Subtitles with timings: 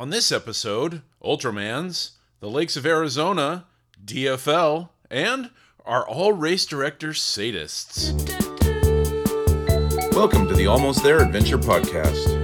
[0.00, 3.66] On this episode, Ultramans, the Lakes of Arizona,
[4.02, 5.50] DFL, and
[5.84, 8.10] are all race directors sadists?
[10.14, 12.39] Welcome to the Almost There Adventure Podcast.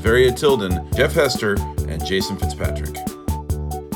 [0.00, 2.96] Severia Tilden, Jeff Hester, and Jason Fitzpatrick.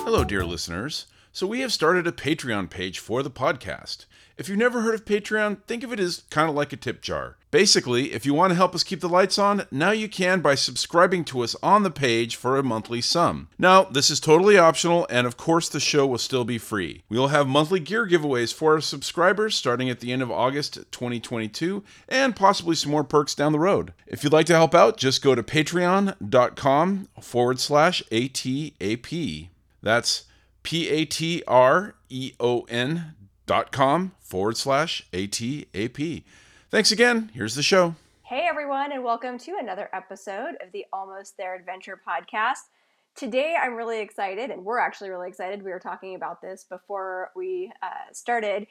[0.00, 1.06] Hello, dear listeners.
[1.34, 4.06] So, we have started a Patreon page for the podcast.
[4.38, 7.02] If you've never heard of Patreon, think of it as kind of like a tip
[7.02, 7.38] jar.
[7.50, 10.54] Basically, if you want to help us keep the lights on, now you can by
[10.54, 13.48] subscribing to us on the page for a monthly sum.
[13.58, 17.02] Now, this is totally optional, and of course, the show will still be free.
[17.08, 20.74] We will have monthly gear giveaways for our subscribers starting at the end of August
[20.92, 23.92] 2022, and possibly some more perks down the road.
[24.06, 29.48] If you'd like to help out, just go to patreon.com forward slash ATAP.
[29.82, 30.26] That's
[30.64, 33.14] P A T R E O N
[33.46, 36.24] dot com forward slash ATAP.
[36.70, 37.30] Thanks again.
[37.32, 37.94] Here's the show.
[38.22, 42.70] Hey everyone, and welcome to another episode of the Almost There Adventure podcast.
[43.14, 45.62] Today I'm really excited, and we're actually really excited.
[45.62, 48.66] We were talking about this before we uh, started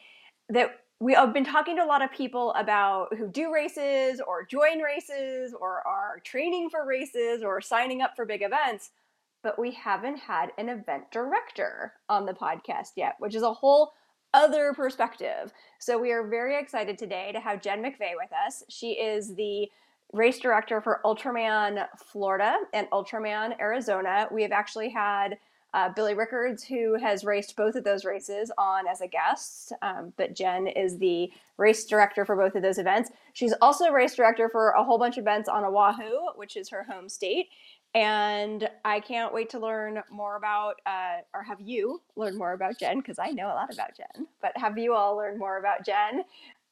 [0.50, 4.44] that we have been talking to a lot of people about who do races or
[4.44, 8.90] join races or are training for races or signing up for big events,
[9.44, 13.92] but we haven't had an event director on the podcast yet, which is a whole
[14.34, 15.54] other perspective.
[15.80, 18.64] So we are very excited today to have Jen McVeigh with us.
[18.70, 19.70] She is the
[20.12, 24.28] race director for Ultraman Florida and Ultraman Arizona.
[24.32, 25.38] We have actually had
[25.74, 29.74] uh, Billy Rickards, who has raced both of those races, on as a guest.
[29.82, 33.10] Um, but Jen is the race director for both of those events.
[33.34, 36.84] She's also race director for a whole bunch of events on Oahu, which is her
[36.84, 37.48] home state.
[37.96, 42.80] And I can't wait to learn more about, uh, or have you learn more about
[42.80, 45.86] Jen, because I know a lot about Jen, but have you all learned more about
[45.86, 46.24] Jen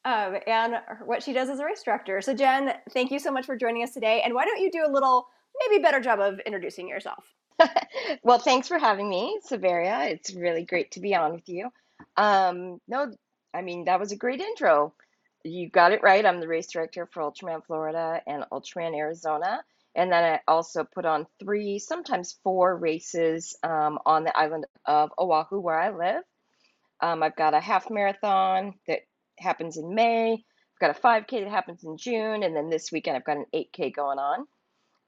[0.06, 2.22] um, and what she does as a race director.
[2.22, 4.22] So, Jen, thank you so much for joining us today.
[4.24, 5.28] And why don't you do a little,
[5.68, 7.24] maybe better job of introducing yourself?
[8.24, 10.06] well, thanks for having me, Severia.
[10.06, 11.70] It's really great to be on with you.
[12.18, 13.14] Um, no,
[13.54, 14.94] I mean, that was a great intro.
[15.44, 16.26] You got it right.
[16.26, 19.64] I'm the race director for Ultraman Florida and Ultraman Arizona.
[19.96, 25.12] And then I also put on three, sometimes four races um, on the island of
[25.20, 26.24] Oahu, where I live.
[27.02, 29.02] Um, I've got a half marathon that
[29.38, 30.34] happens in May.
[30.34, 32.44] I've got a 5K that happens in June.
[32.44, 34.48] And then this weekend, I've got an 8K going on.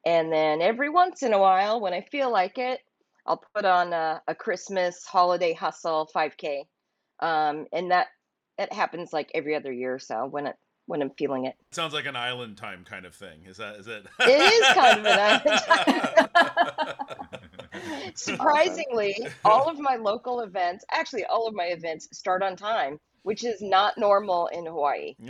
[0.06, 2.82] And then every once in a while, when I feel like it,
[3.26, 6.64] I'll put on a, a Christmas holiday hustle 5K.
[7.22, 8.08] Um, and that
[8.58, 10.56] it happens like every other year or so when it
[10.86, 11.56] when I'm feeling it.
[11.72, 13.46] Sounds like an island time kind of thing.
[13.46, 14.06] Is that is it?
[14.20, 15.62] It is kind of an island
[16.98, 18.10] time.
[18.16, 23.44] Surprisingly, all of my local events, actually all of my events start on time, which
[23.44, 25.16] is not normal in Hawaii.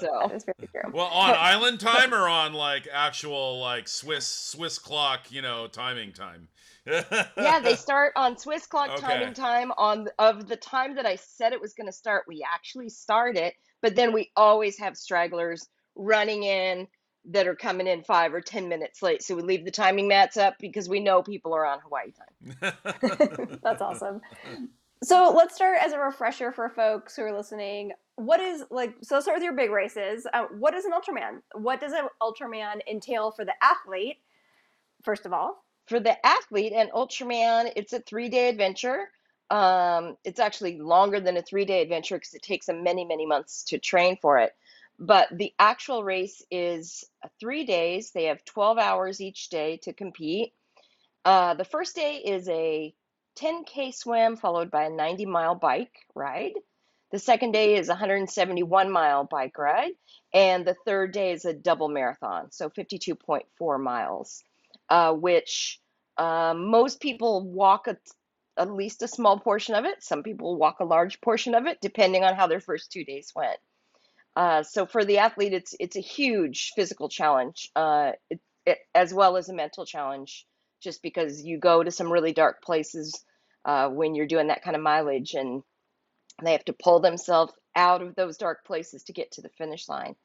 [0.00, 0.90] So That is very true.
[0.92, 6.12] well, on island time or on like actual like Swiss Swiss clock, you know, timing
[6.12, 6.48] time.
[6.86, 9.00] yeah, they start on Swiss clock Okay.
[9.06, 12.24] timing time on of the time that I said it was going to start.
[12.28, 13.54] We actually start it,
[13.84, 16.88] but then we always have stragglers running in
[17.26, 19.22] that are coming in five or ten minutes late.
[19.22, 23.58] So we leave the timing mats up because we know people are on Hawaii time.
[23.62, 24.22] That's awesome.
[25.02, 27.92] So let's start as a refresher for folks who are listening.
[28.16, 28.94] What is like?
[29.02, 30.26] So let's start with your big races.
[30.32, 31.42] Uh, what is an Ultraman?
[31.52, 34.16] What does an Ultraman entail for the athlete?
[35.02, 39.10] First of all, For the athlete and Ultraman, it's a three day adventure.
[39.50, 43.26] Um, it's actually longer than a three day adventure because it takes them many, many
[43.26, 44.52] months to train for it.
[44.98, 48.10] But the actual race is uh, three days.
[48.12, 50.52] They have 12 hours each day to compete.
[51.24, 52.94] Uh, the first day is a
[53.36, 56.52] 10K swim followed by a 90 mile bike ride.
[57.10, 59.92] The second day is a 171 mile bike ride.
[60.32, 64.42] And the third day is a double marathon, so 52.4 miles,
[64.88, 65.80] uh, which
[66.16, 67.96] uh, most people walk a,
[68.56, 70.02] at least a small portion of it.
[70.02, 73.32] Some people walk a large portion of it, depending on how their first two days
[73.34, 73.58] went.
[74.36, 79.14] Uh, so for the athlete, it's it's a huge physical challenge, uh, it, it, as
[79.14, 80.46] well as a mental challenge,
[80.82, 83.24] just because you go to some really dark places
[83.64, 85.62] uh, when you're doing that kind of mileage, and
[86.42, 89.88] they have to pull themselves out of those dark places to get to the finish
[89.88, 90.16] line.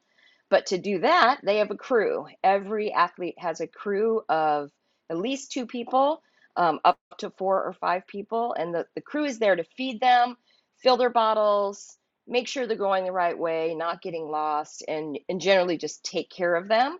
[0.48, 2.26] But to do that, they have a crew.
[2.42, 4.70] Every athlete has a crew of
[5.08, 6.22] at least two people,
[6.56, 10.00] um, up to four or five people, and the, the crew is there to feed
[10.00, 10.36] them,
[10.82, 15.40] fill their bottles, make sure they're going the right way, not getting lost, and and
[15.40, 16.98] generally just take care of them.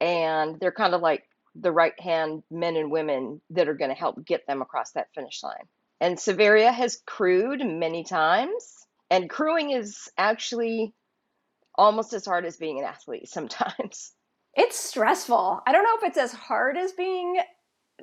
[0.00, 3.96] And they're kind of like the right hand men and women that are going to
[3.96, 5.66] help get them across that finish line.
[6.00, 8.74] And Severia has crewed many times,
[9.10, 10.94] and crewing is actually
[11.76, 14.12] almost as hard as being an athlete sometimes.
[14.54, 15.60] It's stressful.
[15.66, 17.36] I don't know if it's as hard as being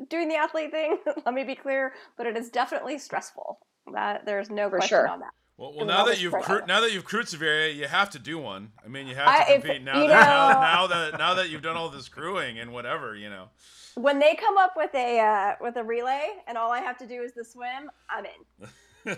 [0.10, 0.98] doing the athlete thing.
[1.26, 3.60] Let me be clear, but it is definitely stressful.
[3.94, 5.08] That there's no For question sure.
[5.08, 5.32] on that.
[5.58, 6.60] Well, well now that you've pressure.
[6.60, 8.72] cru- now that you've crewed Severia, you have to do one.
[8.86, 10.00] I mean, you have I- to if- compete now.
[10.00, 13.30] That, now, know- now that now that you've done all this crewing and whatever, you
[13.30, 13.50] know.
[13.96, 17.08] When they come up with a uh, with a relay and all I have to
[17.08, 19.18] do is the swim, I'm in.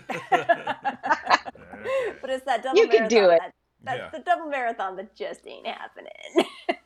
[2.20, 3.40] But it's that double You can do it.
[3.40, 3.52] That,
[3.84, 4.10] that's Yeah.
[4.18, 6.12] the double marathon that just ain't happening.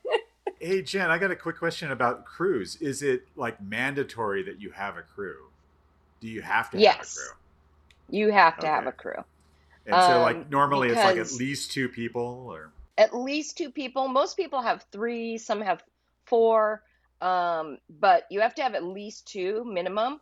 [0.61, 2.76] Hey Jen, I got a quick question about crews.
[2.76, 5.50] Is it like mandatory that you have a crew?
[6.20, 7.31] Do you have to have a crew?
[8.08, 9.25] You have to have a crew.
[9.87, 13.70] And so Um, like normally it's like at least two people or At least two
[13.70, 14.08] people.
[14.08, 15.82] Most people have three, some have
[16.26, 16.82] four,
[17.20, 20.20] um, but you have to have at least two minimum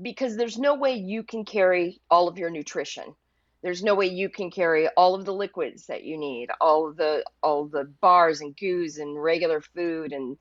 [0.00, 3.14] because there's no way you can carry all of your nutrition.
[3.62, 6.96] There's no way you can carry all of the liquids that you need, all of
[6.96, 10.36] the all of the bars and goos and regular food and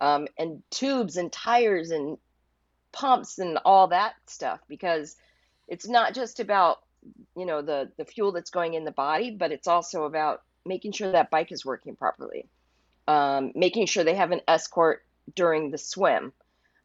[0.00, 2.18] um, and tubes and tires and
[2.92, 5.16] pumps and all that stuff because
[5.68, 6.78] it's not just about
[7.36, 10.92] you know the the fuel that's going in the body but it's also about making
[10.92, 12.46] sure that bike is working properly.
[13.08, 15.04] Um, making sure they have an escort
[15.34, 16.32] during the swim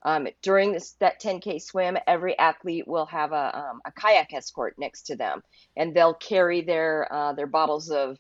[0.04, 4.76] um, during this that 10k swim every athlete will have a, um, a kayak escort
[4.78, 5.42] next to them
[5.76, 8.18] and they'll carry their uh, their bottles of,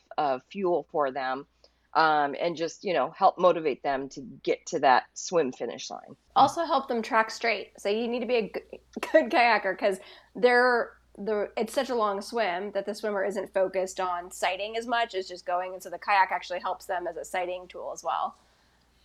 [0.50, 1.45] fuel for them
[1.94, 6.15] um, and just you know help motivate them to get to that swim finish line
[6.38, 7.71] also help them track straight.
[7.77, 8.79] So you need to be a g-
[9.12, 10.00] good kayaker because
[10.35, 14.85] they're the it's such a long swim that the swimmer isn't focused on sighting as
[14.85, 17.91] much as just going, and so the kayak actually helps them as a sighting tool
[17.94, 18.35] as well.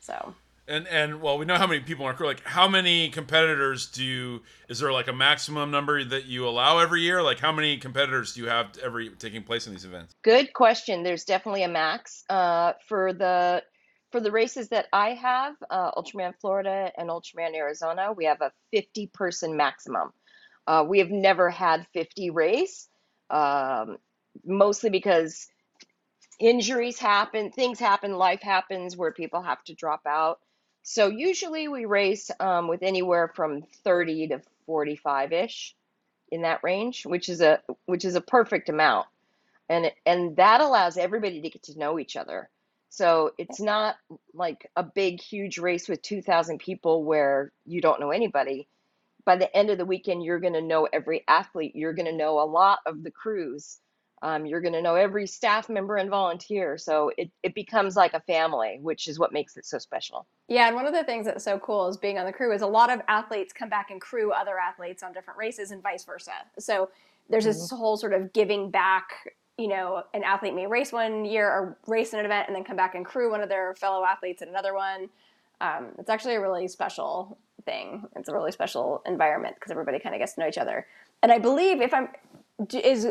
[0.00, 0.34] So
[0.68, 2.16] And and well, we know how many people are.
[2.18, 4.42] Like, how many competitors do you?
[4.68, 7.20] Is there like a maximum number that you allow every year?
[7.20, 10.14] Like, how many competitors do you have every taking place in these events?
[10.22, 11.02] Good question.
[11.02, 13.64] There's definitely a max uh, for the
[14.12, 18.12] for the races that I have, uh, Ultraman Florida and Ultraman Arizona.
[18.12, 20.12] We have a 50 person maximum.
[20.66, 22.88] Uh, we have never had 50 race,
[23.30, 23.96] um,
[24.44, 25.48] mostly because
[26.38, 30.38] injuries happen, things happen, life happens where people have to drop out.
[30.82, 35.76] So usually we race um, with anywhere from 30 to 45 ish
[36.30, 39.06] in that range, which is a which is a perfect amount.
[39.68, 42.48] And and that allows everybody to get to know each other.
[42.88, 43.96] So it's not
[44.34, 48.68] like a big huge race with 2000 people where you don't know anybody.
[49.24, 51.76] By the end of the weekend you're going to know every athlete.
[51.76, 53.78] You're going to know a lot of the crews
[54.22, 58.14] um, you're going to know every staff member and volunteer so it, it becomes like
[58.14, 61.24] a family which is what makes it so special yeah, and one of the things
[61.24, 63.90] that's so cool is being on the crew is a lot of athletes come back
[63.90, 66.32] and crew other athletes on different races and vice versa.
[66.58, 66.90] So
[67.30, 69.32] there's this whole sort of giving back.
[69.56, 72.64] You know, an athlete may race one year or race in an event and then
[72.64, 75.08] come back and crew one of their fellow athletes at another one.
[75.60, 78.04] Um, it's actually a really special thing.
[78.16, 80.86] It's a really special environment because everybody kind of gets to know each other.
[81.22, 82.08] And I believe if I'm
[82.72, 83.10] is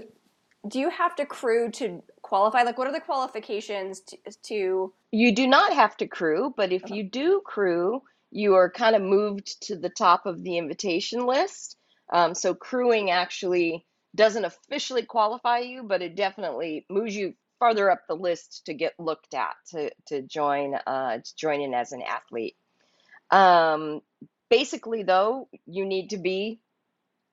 [0.68, 2.64] do you have to crew to qualify?
[2.64, 6.90] Like, what are the qualifications to, to You do not have to crew, but if
[6.90, 8.02] you do crew,
[8.32, 11.78] you are kind of moved to the top of the invitation list.
[12.14, 18.02] Um, so crewing actually doesn't officially qualify you, but it definitely moves you farther up
[18.08, 22.02] the list to get looked at to to join uh, to join in as an
[22.02, 22.56] athlete.
[23.30, 24.02] Um,
[24.50, 26.60] basically, though, you need to be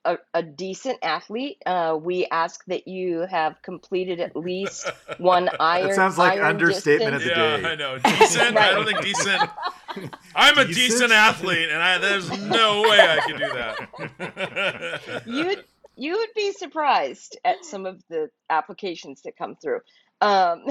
[0.05, 1.61] a, a decent athlete.
[1.65, 5.87] Uh, we ask that you have completed at least one iron.
[5.87, 7.37] That sounds like iron understatement of distance.
[7.37, 7.71] the yeah, day.
[7.71, 7.97] I know.
[7.99, 8.57] Decent.
[8.57, 9.49] I don't think decent.
[10.35, 10.75] I'm a Decent?
[10.75, 15.21] decent athlete, and I, there's no way I can do that.
[15.25, 15.63] you'd
[15.95, 19.81] you would be surprised at some of the applications that come through.
[20.21, 20.65] Um,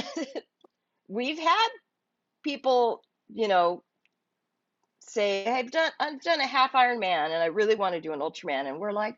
[1.09, 1.69] we've had
[2.43, 3.83] people, you know,
[5.09, 8.21] say, "I've done I've done a half Ironman, and I really want to do an
[8.21, 9.17] Ultraman," and we're like,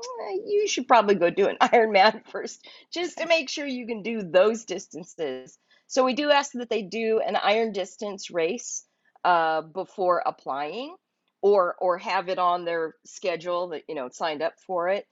[0.00, 4.02] "Eh, "You should probably go do an Ironman first, just to make sure you can
[4.02, 8.84] do those distances." So we do ask that they do an iron distance race
[9.24, 10.94] uh, before applying,
[11.42, 15.06] or or have it on their schedule that you know signed up for it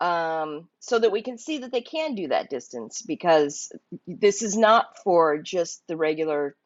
[0.00, 3.72] um, so that we can see that they can do that distance because
[4.06, 6.56] this is not for just the regular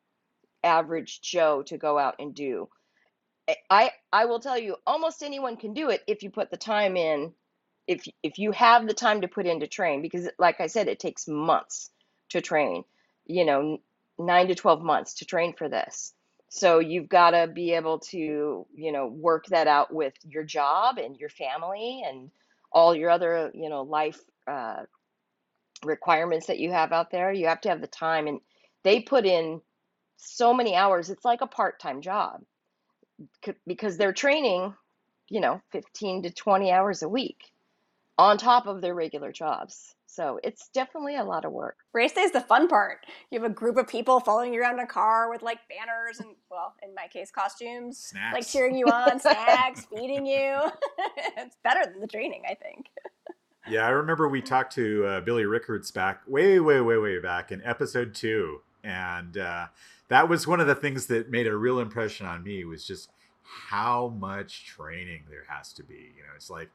[0.62, 2.68] average Joe to go out and do.
[3.70, 6.96] I I will tell you, almost anyone can do it if you put the time
[6.96, 7.34] in
[7.86, 10.88] if if you have the time to put in to train, because like I said,
[10.88, 11.90] it takes months
[12.30, 12.84] to train,
[13.26, 13.78] you know,
[14.18, 16.14] nine to 12 months to train for this.
[16.48, 20.98] So you've got to be able to, you know, work that out with your job
[20.98, 22.30] and your family and
[22.72, 24.82] all your other, you know, life uh,
[25.84, 27.32] requirements that you have out there.
[27.32, 28.40] You have to have the time, and
[28.84, 29.62] they put in
[30.18, 31.10] so many hours.
[31.10, 32.51] It's like a part-time job c-
[33.66, 34.74] because they're training,
[35.28, 37.52] you know, 15 to 20 hours a week
[38.18, 39.94] on top of their regular jobs.
[40.06, 41.78] So it's definitely a lot of work.
[41.94, 42.98] Race day is the fun part.
[43.30, 46.20] You have a group of people following you around in a car with like banners
[46.20, 48.34] and, well, in my case, costumes, Snacks.
[48.34, 50.70] like cheering you on, snacks, feeding you.
[51.38, 52.90] it's better than the training, I think.
[53.66, 57.50] Yeah, I remember we talked to uh, Billy Rickards back way, way, way, way back
[57.50, 59.68] in episode two, and uh,
[60.12, 63.10] that was one of the things that made a real impression on me was just
[63.42, 66.12] how much training there has to be.
[66.16, 66.68] You know, it's like,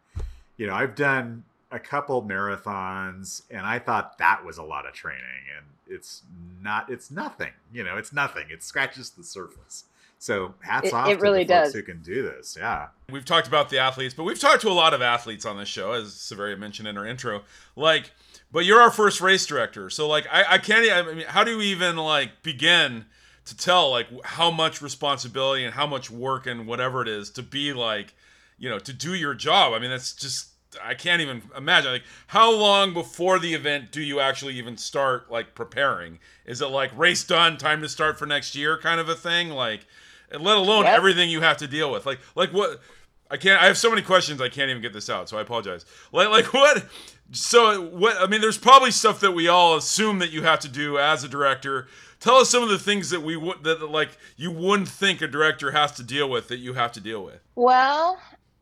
[0.58, 4.94] you know, I've done a couple marathons, and I thought that was a lot of
[4.94, 5.22] training,
[5.56, 6.24] and it's
[6.62, 6.90] not.
[6.90, 7.52] It's nothing.
[7.72, 8.46] You know, it's nothing.
[8.50, 9.86] It scratches the surface.
[10.20, 11.74] So hats It- off it to really the folks does.
[11.76, 12.58] who can do this.
[12.60, 12.88] Yeah.
[13.12, 15.70] We've talked about the athletes, but we've talked to a lot of athletes on this
[15.70, 17.44] show, as Severia mentioned in her intro.
[17.76, 18.12] Like,
[18.52, 20.90] but you're our first race director, so like, I, I can't.
[20.92, 23.06] I mean, how do we even like begin
[23.48, 27.44] to tell like how much responsibility and how much work and whatever it is to
[27.44, 28.14] be like,
[28.58, 29.74] you know, to do your job?
[29.74, 30.50] I mean, that's just
[30.84, 31.92] I can't even imagine.
[31.92, 36.20] Like, how long before the event do you actually even start like preparing?
[36.46, 39.50] Is it like race done, time to start for next year, kind of a thing?
[39.50, 39.86] Like,
[40.32, 40.98] let alone Yep.
[40.98, 42.06] everything you have to deal with.
[42.06, 42.82] Like, like what?
[43.30, 43.62] I can't.
[43.62, 44.40] I have so many questions.
[44.42, 45.30] I can't even get this out.
[45.30, 45.86] So I apologize.
[46.12, 46.86] Like, like what?
[47.32, 48.18] So what?
[48.18, 51.24] I mean, there's probably stuff that we all assume that you have to do as
[51.24, 51.88] a director.
[52.20, 55.28] Tell us some of the things that we would that like you wouldn't think a
[55.28, 57.40] director has to deal with that you have to deal with.
[57.56, 58.20] Well,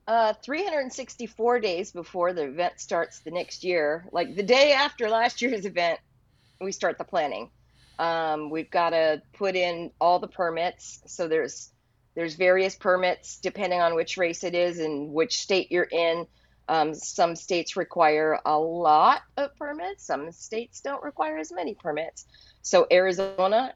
[0.07, 5.41] uh, 364 days before the event starts the next year, like the day after last
[5.41, 5.99] year's event,
[6.61, 7.49] we start the planning.
[7.97, 11.01] Um, we've got to put in all the permits.
[11.07, 11.71] So there's
[12.13, 16.27] there's various permits depending on which race it is and which state you're in.
[16.67, 20.05] Um, some states require a lot of permits.
[20.05, 22.25] Some states don't require as many permits.
[22.65, 23.75] So Arizona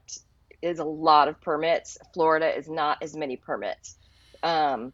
[0.60, 1.96] is a lot of permits.
[2.12, 3.96] Florida is not as many permits.
[4.42, 4.92] Um,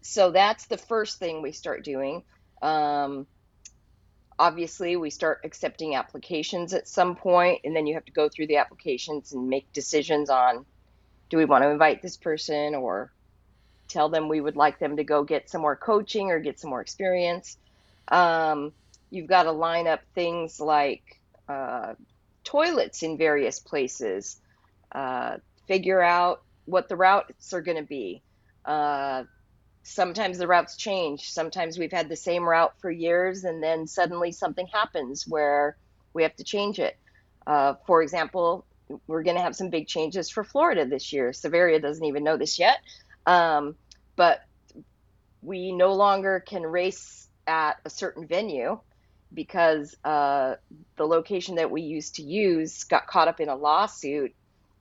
[0.00, 2.24] so that's the first thing we start doing.
[2.60, 3.28] Um,
[4.36, 8.48] obviously, we start accepting applications at some point, and then you have to go through
[8.48, 10.66] the applications and make decisions on
[11.30, 13.12] do we want to invite this person or
[13.86, 16.70] tell them we would like them to go get some more coaching or get some
[16.70, 17.56] more experience.
[18.08, 18.72] Um,
[19.10, 21.94] you've got to line up things like uh,
[22.46, 24.40] toilets in various places,
[24.92, 25.36] uh,
[25.66, 28.22] figure out what the routes are going to be.
[28.64, 29.24] Uh,
[29.82, 31.30] sometimes the routes change.
[31.30, 35.76] Sometimes we've had the same route for years, and then suddenly something happens where
[36.14, 36.96] we have to change it.
[37.46, 38.64] Uh, for example,
[39.06, 41.32] we're going to have some big changes for Florida this year.
[41.32, 42.78] Severia doesn't even know this yet,
[43.26, 43.74] um,
[44.14, 44.40] but
[45.42, 48.78] we no longer can race at a certain venue
[49.32, 50.56] because uh,
[50.96, 54.34] the location that we used to use got caught up in a lawsuit,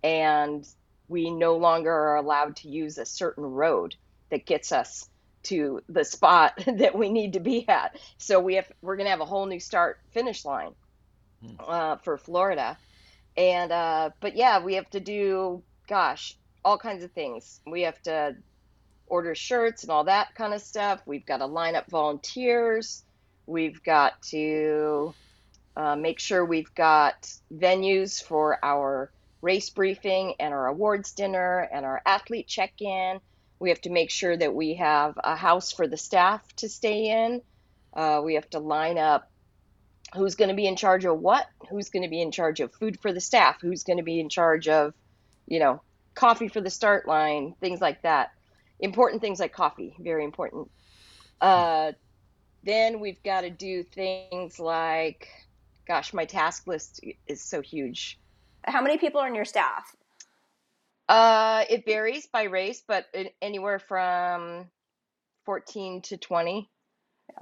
[0.04, 0.68] and
[1.08, 3.96] we no longer are allowed to use a certain road
[4.30, 5.10] that gets us
[5.44, 7.98] to the spot that we need to be at.
[8.18, 10.74] So we have we're going to have a whole new start finish line
[11.60, 12.78] uh, for Florida,
[13.38, 17.62] and uh, but yeah, we have to do gosh all kinds of things.
[17.68, 18.36] We have to
[19.08, 21.02] order shirts and all that kind of stuff.
[21.06, 23.04] We've got to line up volunteers.
[23.48, 25.14] We've got to
[25.78, 29.12] uh, make sure we've got venues for our
[29.42, 33.20] race briefing and our awards dinner and our athlete check in.
[33.60, 37.10] We have to make sure that we have a house for the staff to stay
[37.10, 37.42] in.
[37.94, 39.30] Uh, we have to line up
[40.16, 42.74] who's going to be in charge of what, who's going to be in charge of
[42.74, 44.94] food for the staff, who's going to be in charge of,
[45.48, 45.82] you know,
[46.14, 48.32] coffee for the start line, things like that.
[48.80, 50.70] Important things like coffee, very important.
[51.42, 51.94] Uh,
[52.66, 55.30] then we've got to do things like,
[55.88, 58.20] gosh, my task list is so huge.
[58.64, 59.96] How many people are on your staff?
[61.08, 63.06] Uh, it varies by race, but
[63.42, 64.66] anywhere from
[65.46, 66.70] 14 to 20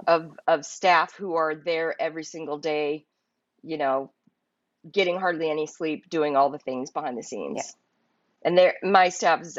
[0.06, 3.06] of of staff who are there every single day,
[3.62, 4.10] you know,
[4.90, 7.56] getting hardly any sleep, doing all the things behind the scenes.
[7.56, 8.48] Yeah.
[8.48, 9.58] And there my staff is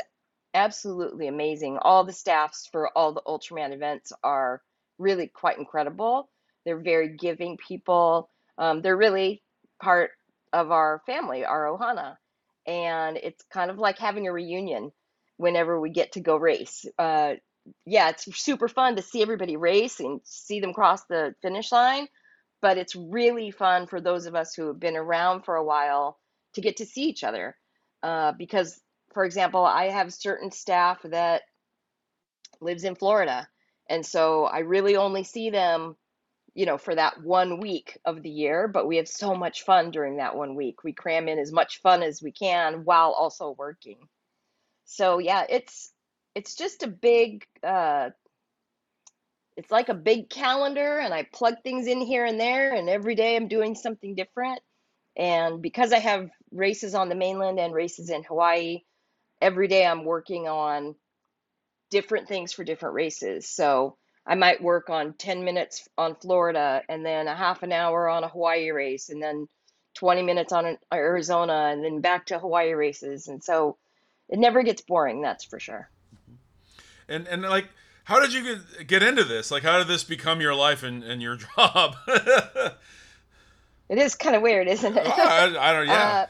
[0.53, 1.77] absolutely amazing.
[1.81, 4.61] All the staffs for all the Ultraman events are
[4.97, 6.29] really quite incredible.
[6.65, 8.29] They're very giving people.
[8.57, 9.43] Um, they're really
[9.81, 10.11] part
[10.53, 12.17] of our family, our Ohana
[12.65, 14.91] and it's kind of like having a reunion
[15.37, 16.85] whenever we get to go race.
[16.97, 17.33] Uh,
[17.85, 22.07] yeah, it's super fun to see everybody race and see them cross the finish line.
[22.61, 26.17] But it's really fun for those of us who have been around for a while
[26.53, 27.55] to get to see each other.
[28.01, 28.79] Uh, because,
[29.13, 31.43] for example, I have certain staff that
[32.61, 33.47] lives in Florida.
[33.89, 35.95] And so I really only see them,
[36.53, 39.91] you know, for that one week of the year, but we have so much fun
[39.91, 40.83] during that one week.
[40.83, 44.07] We cram in as much fun as we can while also working.
[44.85, 45.91] So yeah, it's
[46.35, 48.09] it's just a big uh
[49.57, 53.15] it's like a big calendar and I plug things in here and there and every
[53.15, 54.59] day I'm doing something different.
[55.17, 58.81] And because I have races on the mainland and races in Hawaii,
[59.41, 60.95] every day I'm working on
[61.89, 63.47] different things for different races.
[63.47, 68.09] So I might work on 10 minutes on Florida and then a half an hour
[68.09, 69.47] on a Hawaii race and then
[69.95, 73.27] 20 minutes on an Arizona and then back to Hawaii races.
[73.27, 73.77] And so
[74.29, 75.89] it never gets boring, that's for sure.
[77.07, 77.69] And and like,
[78.03, 79.51] how did you get, get into this?
[79.51, 81.95] Like, how did this become your life and, and your job?
[83.89, 85.05] It is kind of weird, isn't it?
[85.05, 85.87] I, I don't.
[85.87, 86.25] Yeah.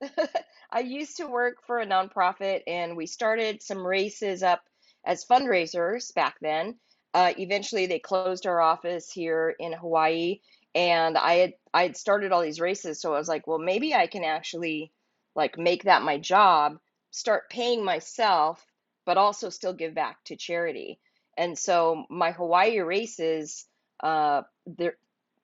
[0.00, 0.26] Uh,
[0.70, 4.62] I used to work for a nonprofit, and we started some races up
[5.08, 6.76] as fundraisers back then.
[7.14, 10.40] Uh, eventually, they closed our office here in Hawaii,
[10.74, 13.94] and I had I had started all these races, so I was like, well, maybe
[13.94, 14.92] I can actually
[15.34, 16.78] like make that my job,
[17.10, 18.64] start paying myself,
[19.06, 21.00] but also still give back to charity.
[21.36, 23.64] And so my Hawaii races,
[24.00, 24.42] uh,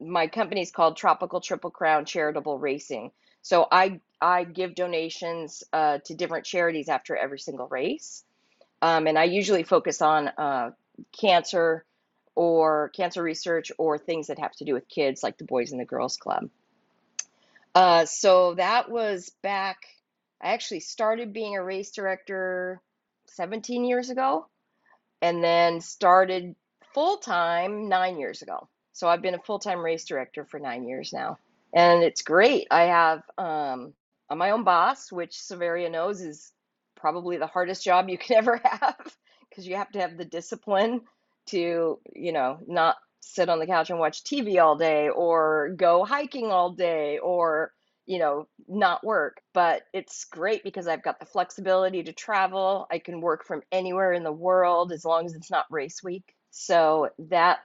[0.01, 3.11] my company's called Tropical Triple Crown Charitable Racing.
[3.41, 8.25] So I I give donations uh, to different charities after every single race,
[8.85, 10.73] um, and I usually focus on uh,
[11.19, 11.87] cancer
[12.35, 15.81] or cancer research or things that have to do with kids, like the Boys and
[15.81, 16.51] the Girls Club.
[17.75, 19.79] Uh, so that was back.
[20.43, 22.83] I actually started being a race director
[23.29, 24.49] 17 years ago,
[25.23, 26.55] and then started
[26.93, 28.69] full time nine years ago.
[28.93, 31.39] So I've been a full time race director for nine years now.
[31.73, 32.67] And it's great.
[32.71, 33.95] I have um,
[34.29, 36.53] I'm my own boss, which Severia knows is
[37.05, 39.15] probably the hardest job you can ever have
[39.51, 41.03] because you have to have the discipline
[41.45, 46.07] to, you know, not sit on the couch and watch TV all day or go
[46.07, 47.73] hiking all day or,
[48.07, 49.43] you know, not work.
[49.53, 52.87] But it's great because I've got the flexibility to travel.
[52.91, 56.35] I can work from anywhere in the world as long as it's not race week.
[56.53, 57.59] So that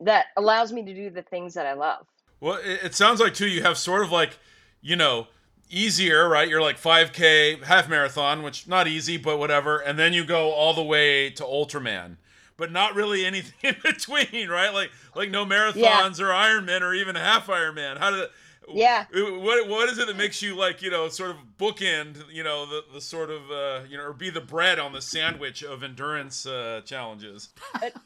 [0.00, 2.04] that allows me to do the things that I love.
[2.40, 4.40] Well, it sounds like too you have sort of like,
[4.80, 5.28] you know,
[5.70, 6.48] easier, right?
[6.48, 10.74] You're like 5K half marathon, which not easy, but whatever, and then you go all
[10.74, 12.16] the way to Ultraman,
[12.56, 14.72] but not really anything in between, right?
[14.72, 16.24] Like like no marathons Yeah.
[16.24, 17.98] or Ironman or even half Ironman.
[17.98, 18.28] How did
[18.68, 19.06] Yeah.
[19.12, 22.66] What what is it that makes you like you know sort of bookend you know
[22.66, 25.82] the the sort of uh, you know or be the bread on the sandwich of
[25.82, 27.48] endurance uh, challenges?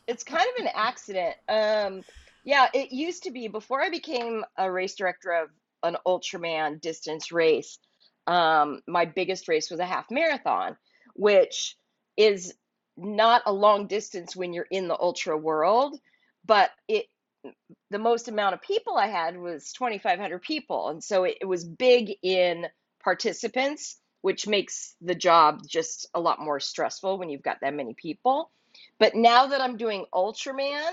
[0.06, 1.36] it's kind of an accident.
[1.48, 2.02] Um,
[2.44, 5.50] yeah, it used to be before I became a race director of
[5.86, 7.78] an Ultraman distance race.
[8.26, 10.76] Um, my biggest race was a half marathon,
[11.14, 11.76] which
[12.16, 12.54] is
[12.96, 15.98] not a long distance when you're in the ultra world,
[16.44, 17.06] but it
[17.90, 21.64] the most amount of people I had was 2,500 people, and so it, it was
[21.64, 22.66] big in
[23.04, 27.94] participants, which makes the job just a lot more stressful when you've got that many
[27.94, 28.50] people.
[28.98, 30.92] But now that I'm doing Ultraman,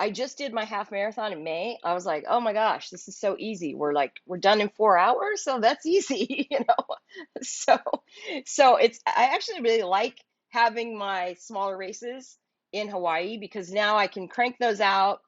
[0.00, 1.78] I just did my half marathon in May.
[1.84, 3.74] I was like, oh my gosh, this is so easy.
[3.74, 6.96] We're like, we're done in four hours, so that's easy, you know.
[7.42, 7.78] So,
[8.46, 10.16] so it's I actually really like
[10.48, 12.38] having my smaller races
[12.72, 15.20] in Hawaii because now I can crank those out.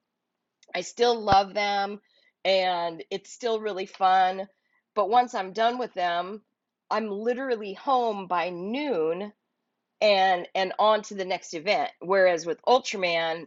[0.75, 2.01] I still love them,
[2.43, 4.49] and it's still really fun.
[4.95, 6.41] But once I'm done with them,
[6.91, 9.35] I'm literally home by noon
[10.01, 11.91] and and on to the next event.
[12.01, 13.47] Whereas with Ultraman,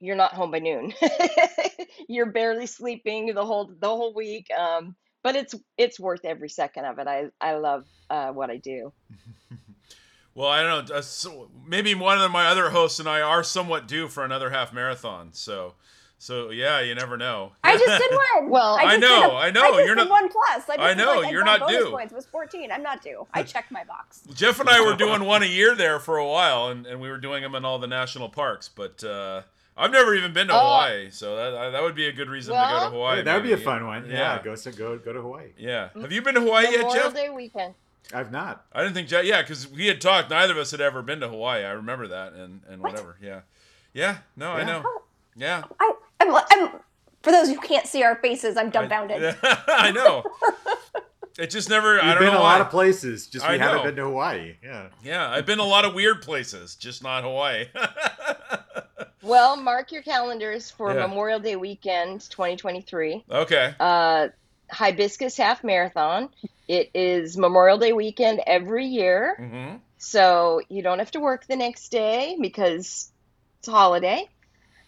[0.00, 0.92] you're not home by noon.
[2.08, 4.48] you're barely sleeping the whole the whole week.
[4.56, 7.06] Um, but it's it's worth every second of it.
[7.06, 8.92] I I love uh, what I do.
[10.36, 10.96] Well, I don't know.
[10.96, 14.50] uh, so maybe one of my other hosts and I are somewhat due for another
[14.50, 15.28] half marathon.
[15.32, 15.74] So,
[16.18, 17.52] so yeah, you never know.
[17.62, 18.10] I just did
[18.40, 18.50] one.
[18.50, 20.68] Well- I, I know, did a- I know, I just you're did not- one plus.
[20.70, 21.90] I, I know, like, you're not bonus due.
[21.92, 22.72] Points it was 14.
[22.72, 23.24] I'm not due.
[23.32, 24.22] I checked my box.
[24.34, 27.08] Jeff and I were doing one a year there for a while, and, and we
[27.10, 28.68] were doing them in all the national parks.
[28.68, 29.42] But uh,
[29.76, 30.58] I've never even been to Oh.
[30.58, 33.16] Hawaii, so that that would be a good reason to go to Hawaii.
[33.18, 34.08] Yeah, that would be a fun one.
[34.10, 35.48] Yeah, go so go go to Hawaii.
[35.58, 35.88] Yeah.
[36.00, 37.14] Have you been to Hawaii yet, Memorial Jeff?
[37.14, 37.74] Day weekend.
[38.12, 38.66] I've not.
[38.72, 39.24] I didn't think Jeff.
[39.24, 40.30] Yeah, because we had talked.
[40.30, 41.64] Neither of us had ever been to Hawaii.
[41.64, 42.92] I remember that, and and What?
[42.92, 43.16] whatever.
[43.20, 43.40] Yeah.
[43.92, 44.18] Yeah.
[44.36, 44.82] No, I know.
[44.84, 45.02] Oh.
[45.36, 45.64] Yeah.
[45.80, 46.68] I, I'm, I'm,
[47.22, 49.36] for those who can't see our faces, I'm I- dumbfounded.
[49.42, 50.22] I know.
[51.36, 51.98] It just never.
[52.00, 52.52] I We've don't been know a why.
[52.52, 53.82] lot of places, just I we haven't know.
[53.84, 54.54] been to Hawaii.
[54.62, 54.86] Yeah.
[55.02, 57.66] Yeah, I've been a lot of weird places, just not Hawaii.
[59.24, 61.06] Well, mark your calendars for Yeah.
[61.06, 63.24] Memorial Day weekend 2023.
[63.30, 63.74] okay.
[63.80, 64.28] Uh,
[64.70, 66.28] Hibiscus Half Marathon.
[66.68, 71.56] It is Memorial Day weekend every year, hmm so you don't have to work the
[71.56, 73.10] next day because
[73.58, 74.28] it's a holiday.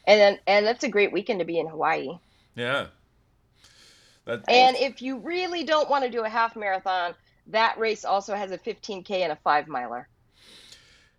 [0.06, 2.18] And then, and that's a great weekend to be in Hawaii.
[2.54, 2.88] Yeah.
[4.26, 7.14] That, And if you really don't want to do a half marathon,
[7.48, 10.06] that race also has a 15k and a five miler.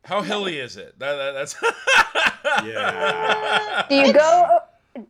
[0.07, 0.97] How hilly is it?
[0.99, 1.55] That, that, that's.
[2.65, 3.85] Yeah.
[3.89, 4.59] Do you go?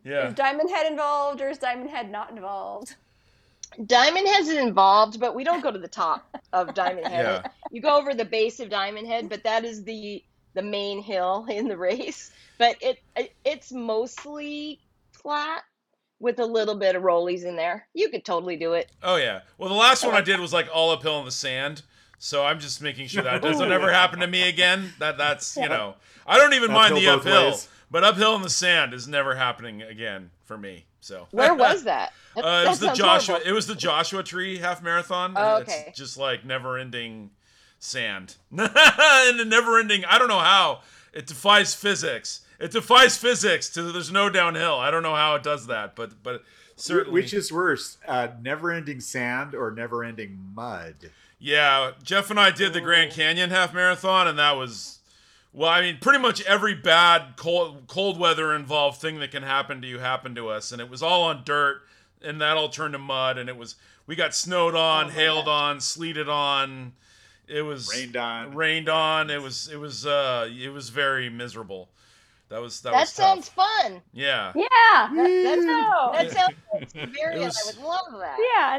[0.04, 0.28] yeah.
[0.28, 2.96] Is Diamond Head involved or is Diamond Head not involved?
[3.86, 7.42] Diamond Head is involved, but we don't go to the top of Diamond Head.
[7.44, 7.50] Yeah.
[7.70, 10.22] You go over the base of Diamond Head, but that is the
[10.54, 12.32] the main hill in the race.
[12.58, 14.80] But it, it it's mostly
[15.12, 15.62] flat
[16.18, 17.86] with a little bit of rollies in there.
[17.94, 18.90] You could totally do it.
[19.02, 19.42] Oh yeah.
[19.58, 21.82] Well, the last one I did was like all uphill in the sand.
[22.18, 24.92] So I'm just making sure that doesn't ever happen to me again.
[24.98, 25.94] That that's you know
[26.26, 27.68] I don't even mind the Uphill ways.
[27.90, 30.86] but uphill in the sand is never happening again for me.
[31.00, 32.12] So Where was that?
[32.34, 33.34] That- Uh, it that was the Joshua.
[33.34, 33.50] horrible.
[33.50, 35.32] It was the Joshua Tree half marathon.
[35.36, 35.92] Oh, It's okay.
[35.94, 37.30] just like never-ending
[37.78, 40.04] sand, and a never-ending.
[40.04, 40.80] I don't know how
[41.12, 42.42] it defies physics.
[42.60, 43.68] It defies physics.
[43.70, 44.74] To there's no downhill.
[44.78, 46.42] I don't know how it does that, but but
[46.80, 47.20] certainly.
[47.20, 51.10] Which is worse, uh, never-ending sand or never-ending mud?
[51.38, 54.98] Yeah, Jeff and I did the Grand Canyon half marathon, and that was,
[55.52, 59.80] well, I mean, pretty much every bad cold cold weather involved thing that can happen
[59.82, 61.82] to you happened to us, and it was all on dirt,
[62.22, 65.46] and that all turned to mud, and it was we got snowed on, my hailed
[65.46, 66.92] on, sleeted on,
[67.46, 68.54] it was Rained on.
[68.54, 69.30] rained on.
[69.30, 71.88] It was it was uh it was very miserable.
[72.50, 73.66] That was that, That was sounds tough.
[73.82, 74.00] fun.
[74.14, 74.52] Yeah.
[74.54, 74.68] Yeah.
[74.70, 76.10] That, that's, No.
[76.14, 76.32] that mm.
[76.32, 77.40] sounds like Bavarian.
[77.44, 78.38] Was- I would love that.
[78.54, 78.78] Yeah.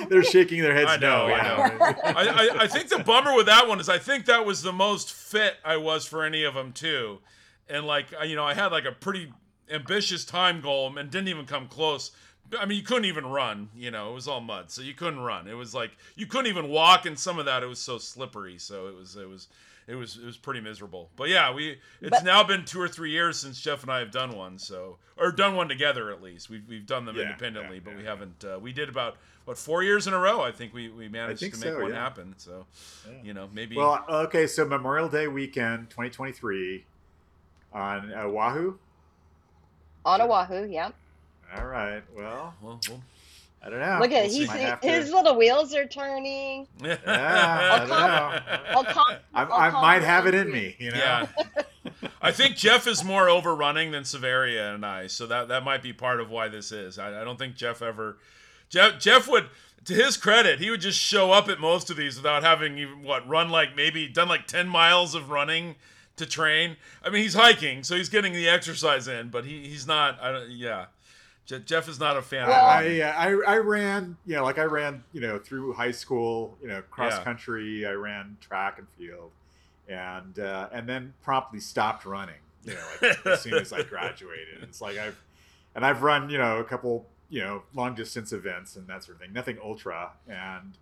[0.00, 0.06] No.
[0.08, 1.34] They're shaking their heads I know, no.
[1.34, 1.94] I yeah.
[2.04, 4.72] I, I, I think the bummer with that one is I think that was the
[4.72, 7.18] most fit I was for any of them too,
[7.68, 9.32] and like I- you know I had like a pretty
[9.70, 12.10] ambitious time goal and didn't even come close.
[12.58, 15.20] I mean you couldn't even run, you know it was all mud, so you couldn't
[15.20, 15.46] run.
[15.46, 18.58] It was like you couldn't even walk, and some of that it was so slippery,
[18.58, 19.48] so it was it was
[19.86, 21.10] it was it was pretty miserable.
[21.16, 24.00] But yeah, we it's But- now been two or three years since Jeff and I
[24.00, 26.50] have done one, so or done one together at least.
[26.50, 28.10] We've we've done them Yeah, independently, yeah, but yeah, we yeah.
[28.10, 28.44] haven't.
[28.44, 30.40] Uh, we did about what four years in a row.
[30.40, 32.02] I think we we managed to make so, one yeah.
[32.02, 32.34] happen.
[32.36, 32.66] So
[33.22, 36.84] you know maybe Well, okay, so Memorial Day weekend, 2023,
[37.72, 38.78] on uh, Oahu.
[40.04, 40.90] On Oahu, yeah.
[41.56, 42.02] All right.
[42.14, 43.02] Well, well, well
[43.66, 43.98] I don't know.
[44.00, 46.68] Look at we'll he's, Might have to- his little wheels are turning.
[46.82, 48.60] Yeah, I don't know.
[48.70, 50.76] I'll calm, I, I'll I might have it in me.
[50.78, 50.98] You know.
[50.98, 51.26] Yeah.
[52.20, 55.92] I think Jeff is more overrunning than Severia and I, so that that might be
[55.92, 56.98] part of why this is.
[56.98, 58.18] I, I don't think Jeff ever.
[58.68, 59.48] Jeff Jeff would,
[59.84, 63.02] to his credit, he would just show up at most of these without having even
[63.02, 65.74] what run like maybe done like ten miles of running
[66.16, 66.76] to train.
[67.04, 70.20] I mean, he's hiking, so he's getting the exercise in, but he he's not.
[70.22, 70.86] I don't, yeah,
[71.46, 72.48] Je- Jeff is not a fan.
[72.48, 72.66] Well.
[72.66, 76.68] I, I I ran, you know, like I ran, you know, through high school, you
[76.68, 77.24] know, cross Yeah.
[77.24, 77.86] country.
[77.86, 79.30] I ran track and field,
[79.88, 82.34] and uh, and then promptly stopped running.
[82.64, 84.62] You know, like as soon as I graduated.
[84.62, 85.16] It's like I've
[85.76, 89.16] and I've run, you know, a couple, you know, long distance events and that sort
[89.16, 89.32] of thing.
[89.32, 90.72] Nothing ultra, and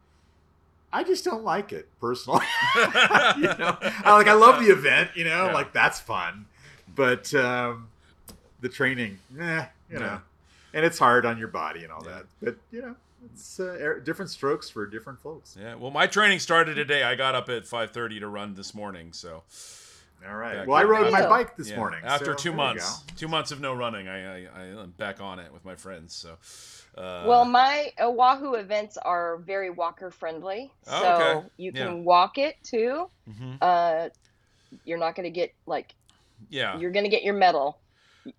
[0.94, 2.46] I just don't like it personally.
[2.76, 5.10] you know, I like I love the event.
[5.14, 5.52] You know, Yeah.
[5.52, 6.46] like that's fun,
[6.94, 7.88] but um,
[8.62, 10.18] the training, eh, you know Yeah.
[10.74, 12.10] And it's hard on your body and all Yeah.
[12.12, 12.24] that.
[12.42, 12.96] But you know,
[13.32, 15.56] it's uh, er- different strokes for different folks.
[15.58, 17.02] Yeah, well, my training started today.
[17.02, 19.42] I got up at 5:30 to run this morning, so
[20.26, 20.54] All right.
[20.56, 21.28] Back well, I rode my Yeah.
[21.28, 21.76] bike this yeah.
[21.76, 25.20] morning After so two months, two months of no running, I, I, I am back
[25.20, 26.14] on it with my friends.
[26.14, 26.38] So,
[26.96, 31.46] uh, Well, my Oahu events are very walker friendly, Oh, so okay.
[31.58, 31.86] you Yeah.
[31.88, 33.10] can walk it too.
[33.28, 33.58] mhm.
[33.60, 34.08] Uh,
[34.86, 35.94] you're not going to get like
[36.48, 36.78] yeah.
[36.78, 37.78] you're going to get your medal.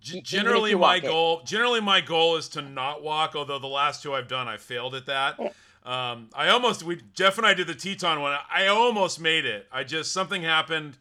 [0.00, 1.06] G- generally, my walk it.
[1.06, 3.34] goal, generally my goal is to not walk.
[3.36, 5.38] Although the last two I've done, I failed at that.
[5.84, 8.36] Um, I almost we Jeff and I did the Teton one.
[8.52, 9.66] I almost made it.
[9.70, 10.98] I just something happened.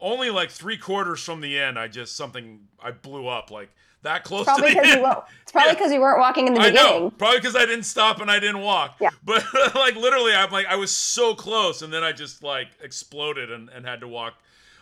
[0.00, 3.70] Only like three quarters from the end, I just something I blew up like
[4.02, 4.98] that close probably to the because end.
[5.00, 5.24] you won't.
[5.42, 5.74] It's probably Yeah.
[5.74, 6.92] because you weren't walking in the I beginning.
[7.04, 8.96] know, probably because I didn't stop and I didn't walk.
[9.00, 9.10] Yeah.
[9.24, 13.50] But like literally, I'm like I was so close, and then I just like exploded
[13.50, 14.34] and, and had to walk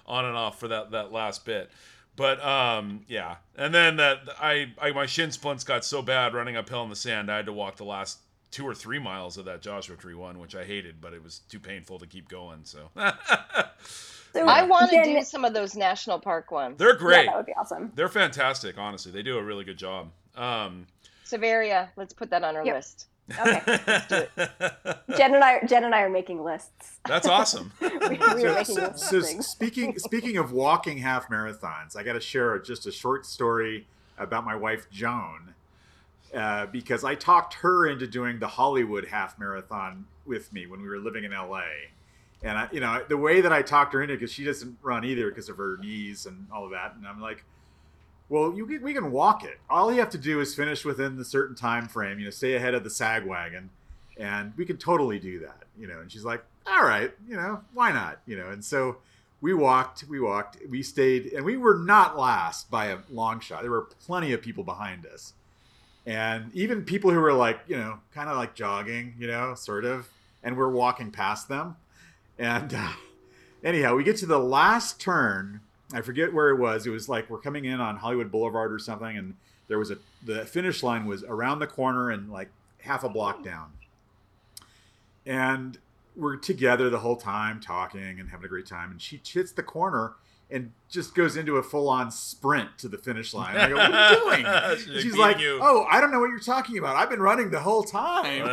[0.07, 1.71] on and off for that that last bit.
[2.17, 6.57] But um, yeah, and then that I, I my shin splints got so bad running
[6.57, 8.19] uphill in the sand, I had to walk the last
[8.51, 11.41] two or three miles of that Joshua Tree one, which I hated, but it was
[11.49, 12.61] too painful to keep going.
[12.65, 12.91] So
[14.35, 16.79] So I want to do some of those national park ones.
[16.79, 17.27] they're Yeah, great.
[17.27, 17.93] that would be awesome.
[17.95, 18.79] They're fantastic.
[18.79, 20.11] Honestly, they do a really good job.
[20.37, 20.87] Um,
[21.25, 22.77] Severia, let's put that on our Yep.
[22.77, 23.09] list.
[23.41, 23.63] Okay.
[24.09, 26.99] do Jen and I, Jen and I are making lists.
[27.07, 27.73] That's awesome.
[27.81, 32.21] we, we are making so, so speaking speaking of walking half marathons, I got to
[32.21, 33.87] share just a short story
[34.19, 35.55] about my wife Joan,
[36.35, 40.89] uh, because I talked her into doing the Hollywood half marathon with me when we
[40.89, 41.63] were living in LA.
[42.43, 45.05] And I, you know, the way that I talked her into, because she doesn't run
[45.05, 47.45] either because of her knees and all of that, and I'm like,
[48.33, 49.59] well, you we can walk it.
[49.69, 52.19] All you have to do is finish within the certain time frame.
[52.19, 53.69] You know, stay ahead of the sag wagon,
[54.17, 55.65] and we can totally do that.
[55.79, 58.21] You know, and she's like, all right, you know, why not?
[58.25, 58.97] You know, and so
[59.43, 63.61] we walked, we walked, we stayed, and we were not last by a long shot.
[63.63, 65.35] There were plenty of people behind us,
[66.07, 69.85] and even people who were like, you know, kind of like jogging, you know, sort
[69.85, 70.09] of,
[70.43, 71.77] and we're walking past them.
[72.39, 72.93] And uh,
[73.63, 75.61] anyhow, we get to the last turn.
[75.93, 76.87] I forget where it was.
[76.87, 79.35] It was like we're coming in on Hollywood Boulevard or something, and
[79.69, 82.51] there was a the finish line was around the corner and like
[82.81, 83.73] half a block down.
[85.27, 85.79] And
[86.17, 88.91] we're together the whole time, talking and having a great time.
[88.91, 90.15] And she hits the corner
[90.53, 93.57] and just goes into a full on sprint to the finish line.
[93.57, 94.47] I go, "What are you doing?"
[94.79, 95.59] She's she's like, you.
[95.63, 96.97] "Oh, I don't know what you're talking about.
[96.97, 98.51] I've been running the whole time."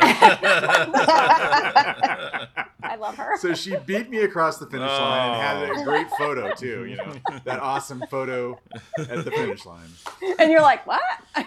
[2.82, 3.36] I love her.
[3.38, 5.80] so she beat me across the finish line and had Oh.
[5.80, 6.86] a great photo too.
[6.86, 7.12] You know
[7.44, 8.58] that awesome photo
[8.98, 9.88] at the finish line.
[10.38, 11.00] and you're like, what?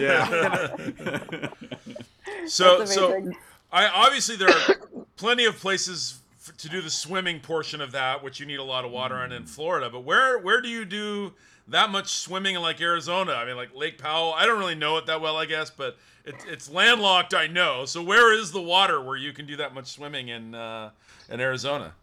[0.00, 0.76] Yeah.
[2.46, 3.30] so so.
[3.72, 4.76] I obviously there are
[5.16, 6.18] plenty of places
[6.50, 9.16] f- to do the swimming portion of that, which you need a lot of water
[9.16, 9.88] on in Florida.
[9.90, 11.32] But where where do you do
[11.68, 13.32] that much swimming in like Arizona?
[13.32, 14.32] I mean, like Lake Powell.
[14.36, 17.34] I don't really know it that well, I guess, but it's it's landlocked.
[17.34, 17.84] I know.
[17.84, 20.90] So where is the water where you can do that much swimming in uh,
[21.28, 21.94] in Arizona?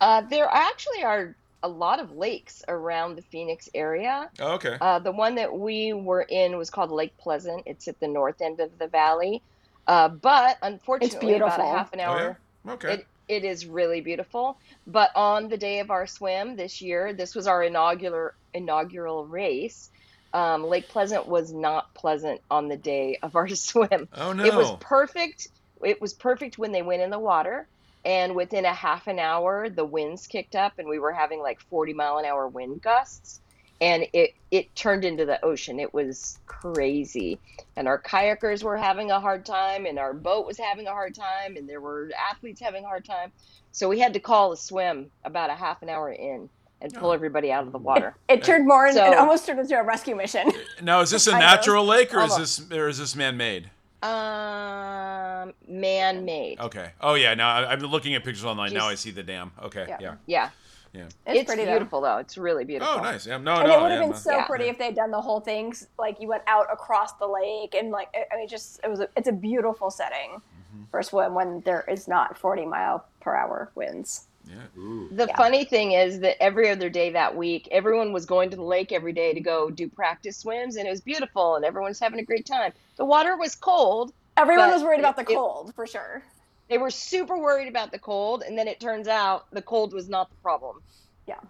[0.00, 4.28] Uh, there actually are a lot of lakes around the Phoenix area.
[4.38, 4.76] Oh, okay.
[4.80, 7.62] Uh, the one that we were in was called Lake Pleasant.
[7.64, 9.40] It's at the north end of the valley.
[9.86, 11.72] Uh, but unfortunately, about a beautiful.
[11.78, 12.38] half an Oh, hour.
[12.66, 12.72] yeah?
[12.72, 12.92] Okay.
[12.94, 14.58] It, it is really beautiful.
[14.86, 19.90] But on the day of our swim this year, this was our inaugural inaugural race.
[20.32, 24.08] Um, Lake Pleasant was not pleasant on the day of our swim.
[24.14, 24.44] oh no.
[24.44, 25.48] It was perfect.
[25.82, 27.68] It was perfect when they went in the water,
[28.04, 31.60] and within a half an hour, the winds kicked up, and we were having like
[31.60, 33.40] 40 mile an hour wind gusts,
[33.80, 35.80] and it it turned into the ocean.
[35.80, 37.38] It was crazy,
[37.76, 41.14] and our kayakers were having a hard time, and our boat was having a hard
[41.14, 43.32] time, and there were athletes having a hard time.
[43.72, 46.48] So we had to call a swim about a half an hour in
[46.80, 47.12] and pull Oh.
[47.12, 48.14] everybody out of the water.
[48.28, 50.52] It turned more, in, it almost turned into a rescue mission.
[50.82, 53.70] now is this a natural lake or is this or is this man made?
[54.02, 56.60] Um, man-made.
[56.60, 56.90] Okay.
[57.00, 57.34] Oh yeah.
[57.34, 58.72] Now I- I'm looking at pictures online.
[58.72, 59.50] now I see the dam.
[59.62, 59.86] Okay.
[59.88, 59.96] Yeah.
[60.00, 60.14] Yeah.
[60.26, 60.50] Yeah,
[60.94, 61.72] It's, it's, pretty though.
[61.72, 62.18] beautiful though.
[62.18, 62.94] It's really beautiful.
[62.98, 63.26] Oh, nice.
[63.26, 63.38] Yeah.
[63.38, 63.78] No, And no.
[63.78, 64.16] it would have yeah, been no.
[64.16, 64.46] so Yeah.
[64.46, 67.74] pretty if they had done the whole thing, like you went out across the lake
[67.74, 70.40] and like I- I mean, just it was a, it's a beautiful setting
[70.74, 70.84] Mm-hmm.
[70.90, 74.26] for a swim when there is not 40 mile per hour winds.
[74.48, 74.54] Yeah.
[74.76, 75.08] Ooh.
[75.12, 75.36] The Yeah.
[75.36, 78.90] funny thing is that every other day that week, everyone was going to the lake
[78.90, 82.18] every day to go do practice swims, and it was beautiful, and everyone was having
[82.18, 82.72] a great time.
[82.96, 84.12] The water was cold.
[84.36, 86.22] Everyone was worried about the it- it- cold for sure.
[86.68, 90.08] They were super worried about the cold, and then it turns out the cold was
[90.08, 90.80] not the problem.
[91.26, 91.40] Yeah.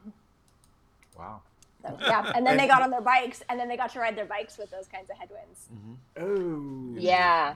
[1.18, 1.42] Wow.
[1.82, 2.32] So, yeah.
[2.34, 4.56] And then they got on their bikes and then they got to ride their bikes
[4.56, 5.68] with those kinds of headwinds.
[5.72, 6.94] Mm-hmm.
[6.96, 6.98] Oh.
[6.98, 7.54] Yeah,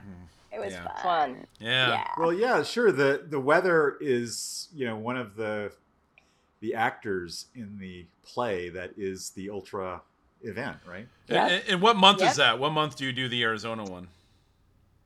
[0.53, 0.85] It was Yeah.
[0.85, 1.03] fun.
[1.03, 1.47] fun.
[1.61, 1.89] Yeah.
[1.89, 2.09] Yeah.
[2.19, 2.93] Well, yeah, sure.
[2.93, 5.73] The the weather is, you know, one of the
[6.61, 10.03] the actors in the play that is the ultra
[10.43, 11.07] event, right?
[11.29, 11.47] Yeah.
[11.47, 12.31] And, and what month Yep.
[12.31, 12.59] is that?
[12.59, 14.09] What month do you do the Arizona one?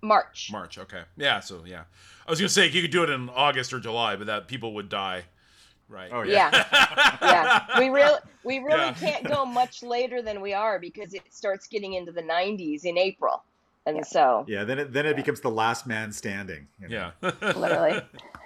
[0.03, 0.49] March.
[0.53, 0.79] March.
[0.79, 1.03] Okay.
[1.17, 1.41] Yeah.
[1.41, 1.85] So yeah,
[2.27, 4.75] I was gonna say you could do it in August or July, but that people
[4.75, 5.25] would die.
[5.88, 6.11] Right.
[6.12, 6.51] Oh Yeah,
[7.21, 7.79] yeah.
[7.79, 8.93] We really, we really Yeah.
[8.95, 12.97] can't go much later than we are because it starts getting into the 90s in
[12.99, 13.43] April,
[13.87, 14.03] and Yeah.
[14.05, 14.65] so Yeah.
[14.65, 16.67] Then it then it becomes the last man standing.
[16.81, 17.12] you know?
[17.23, 17.31] Yeah.
[17.57, 18.01] Literally.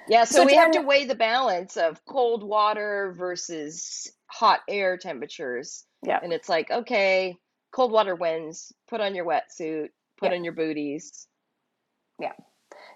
[0.08, 4.96] Yeah, so, So we have to weigh the balance of cold water versus hot air
[4.96, 5.84] temperatures.
[6.02, 6.20] Yeah.
[6.22, 7.36] And it's like, okay,
[7.72, 8.72] cold water wins.
[8.88, 9.88] Put on your wetsuit,
[10.18, 10.36] put Yeah.
[10.38, 11.26] on your booties.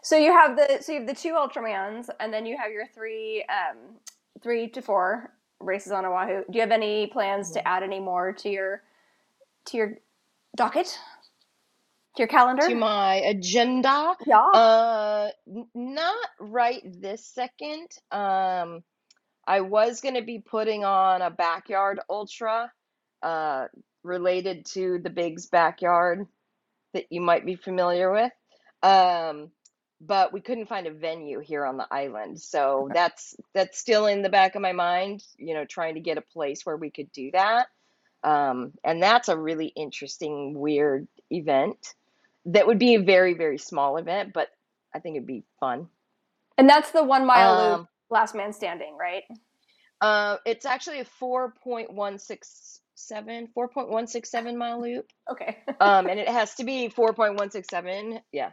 [0.03, 2.87] So you have the so you have the two Ultramans, and then you have your
[2.87, 3.97] three um,
[4.43, 6.43] three to four races on Oahu.
[6.51, 8.83] Do you have any plans to add any more to your
[9.67, 9.93] to your
[10.57, 12.67] docket, to your calendar?
[12.67, 14.39] To my agenda, yeah.
[14.39, 15.31] uh,
[15.75, 17.89] not right this second.
[18.11, 18.83] Um,
[19.47, 22.73] I was going to be putting on a backyard ultra,
[23.23, 23.67] uh,
[24.03, 26.27] related to the Big's backyard
[26.95, 28.33] that you might be familiar with.
[28.83, 29.51] Um,
[30.01, 32.95] but we couldn't find a venue here on the island, so Okay.
[32.95, 35.23] that's that's still in the back of my mind.
[35.39, 37.69] You know, trying to get a place where we could do that.
[38.25, 41.95] Um, and that's a really interesting, weird event.
[42.47, 44.49] that would be a very very small event, but
[44.95, 45.89] I think it'd be fun.
[46.59, 49.25] And that's the one mile loop, Um, last man standing, right?
[50.01, 55.07] uh, it's actually a 4.167 4.167 mile loop.
[55.31, 55.59] Okay.
[55.81, 58.21] Um, and it has to be 4.167.
[58.33, 58.51] Yeah.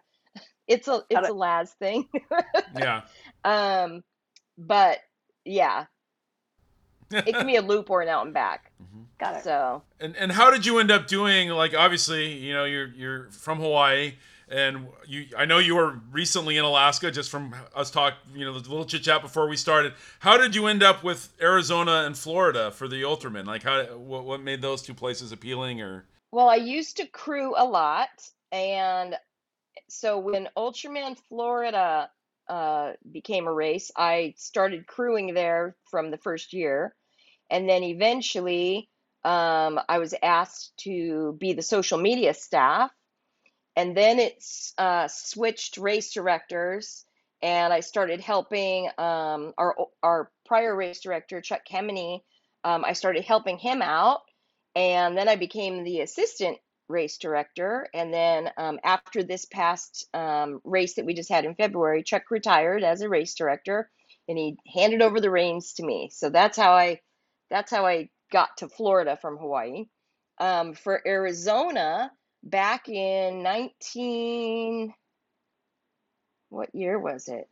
[0.67, 2.07] It's a it's a Laz thing.
[2.77, 3.03] Yeah.
[3.45, 4.03] um,
[4.57, 4.99] but
[5.45, 5.85] yeah,
[7.11, 8.71] it can be a loop or an out and back.
[8.81, 9.01] Mm-hmm.
[9.19, 9.43] Got it.
[9.43, 13.31] So And and how did you end up doing like obviously, you know, you're you're
[13.31, 14.13] from Hawaii
[14.49, 18.53] and you I know you were recently in Alaska just from us talk, you know,
[18.53, 19.93] the little chit chat before we started.
[20.19, 23.45] How did you end up with Arizona and Florida for the Ultraman?
[23.45, 27.53] Like how what, what made those two places appealing or Well, I used to crew
[27.57, 28.09] a lot,
[28.51, 29.15] and
[29.89, 32.09] so when Ultraman Florida
[32.47, 36.95] uh, became a race, I started crewing there from the first year,
[37.49, 38.89] and then eventually
[39.23, 42.91] um, I was asked to be the social media staff,
[43.75, 44.43] and then it
[44.77, 47.05] uh, switched race directors,
[47.41, 52.23] and I started helping um, our our prior race director Chuck Kemeny.
[52.63, 54.21] Um, I started helping him out.
[54.77, 57.87] And then I became the assistant race director.
[57.93, 62.31] And then um, after this past um, race that we just had in February, Chuck
[62.31, 63.89] retired as a race director,
[64.27, 66.09] and he handed over the reins to me.
[66.13, 67.01] So that's how I
[67.49, 69.85] that's how I got to Florida from Hawaii.
[70.39, 72.11] Um, for Arizona,
[72.43, 74.93] back in 19
[76.49, 77.49] what year was it?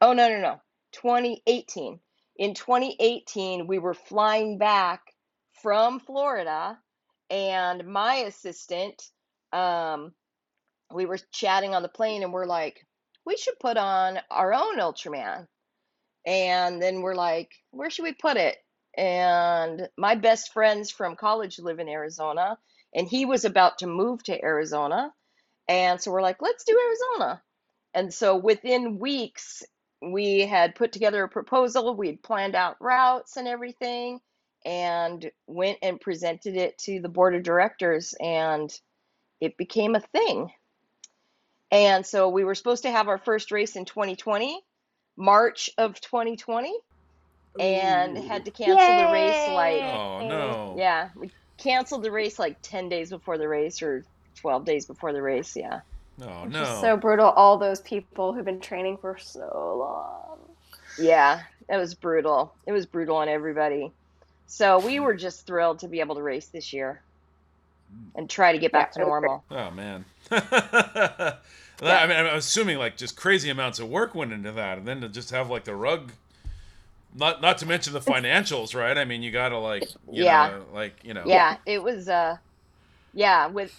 [0.00, 0.60] Oh no no no,
[0.92, 2.00] 2018.
[2.36, 5.14] In 2018, we were flying back
[5.62, 6.78] from Florida,
[7.30, 9.02] and my assistant,
[9.52, 10.12] um,
[10.92, 12.84] we were chatting on the plane, and we're like,
[13.24, 15.46] we should put on our own Ultraman.
[16.26, 18.56] And then we're like, where should we put it?
[18.96, 22.58] And my best friends from college live in Arizona,
[22.94, 25.12] and he was about to move to Arizona.
[25.68, 27.42] And so we're like, let's do Arizona.
[27.94, 29.62] And so within weeks,
[30.02, 34.20] we had put together a proposal, we had planned out routes and everything,
[34.64, 38.70] and went and presented it to the board of directors, and
[39.40, 40.50] it became a thing.
[41.70, 44.60] And so we were supposed to have our first race in 2020,
[45.16, 46.74] March of 2020,
[47.58, 50.74] and had to cancel the race like, Oh no.
[50.76, 54.04] yeah, we canceled the race like 10 days before the race or
[54.40, 55.54] 12 days before the race.
[55.56, 55.80] Yeah.
[56.22, 56.78] Oh Which no.
[56.80, 57.26] so brutal.
[57.28, 60.38] All those people who've been training for so long.
[60.98, 62.54] Yeah, it was brutal.
[62.66, 63.92] It was brutal on everybody.
[64.50, 67.04] So we were just thrilled to be able to race this year
[68.14, 69.30] and try to get back to Yeah, it was great.
[69.30, 69.44] normal.
[69.50, 70.04] Oh man.
[70.30, 75.00] I mean, I'm assuming like just crazy amounts of work went into that, and then
[75.00, 76.12] to just have like the rug.
[77.14, 78.96] Not not to mention the financials, right?
[78.96, 80.50] I mean, you gotta like, you Yeah.
[80.50, 81.24] know, like you know.
[81.26, 82.36] Yeah, it was uh
[83.12, 83.72] yeah, with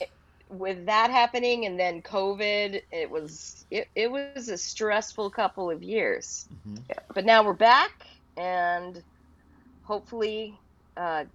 [0.50, 5.84] with that happening and then COVID, it was it, it was a stressful couple of
[5.84, 6.48] years.
[6.50, 6.84] Mhm.
[7.14, 7.92] But now we're back
[8.38, 9.04] and
[9.92, 10.58] hopefully
[10.96, 11.26] uh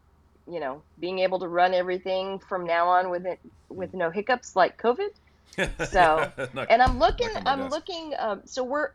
[0.48, 4.54] you know, being able to run everything from now on with it with no hiccups
[4.56, 5.10] like COVID.
[5.88, 7.72] So, Not- And I'm looking, Back on my I'm desk.
[7.72, 8.14] looking.
[8.18, 8.90] Um, so we're,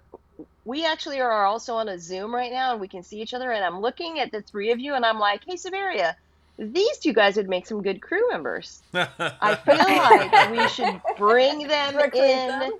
[0.64, 3.52] we actually are also on a Zoom right now, and we can see each other.
[3.52, 6.16] And I'm looking at the three of you, and I'm like, hey, Severia,
[6.58, 8.82] these two guys would make some good crew members.
[8.94, 12.72] I feel like we should bring them Recruit in, them.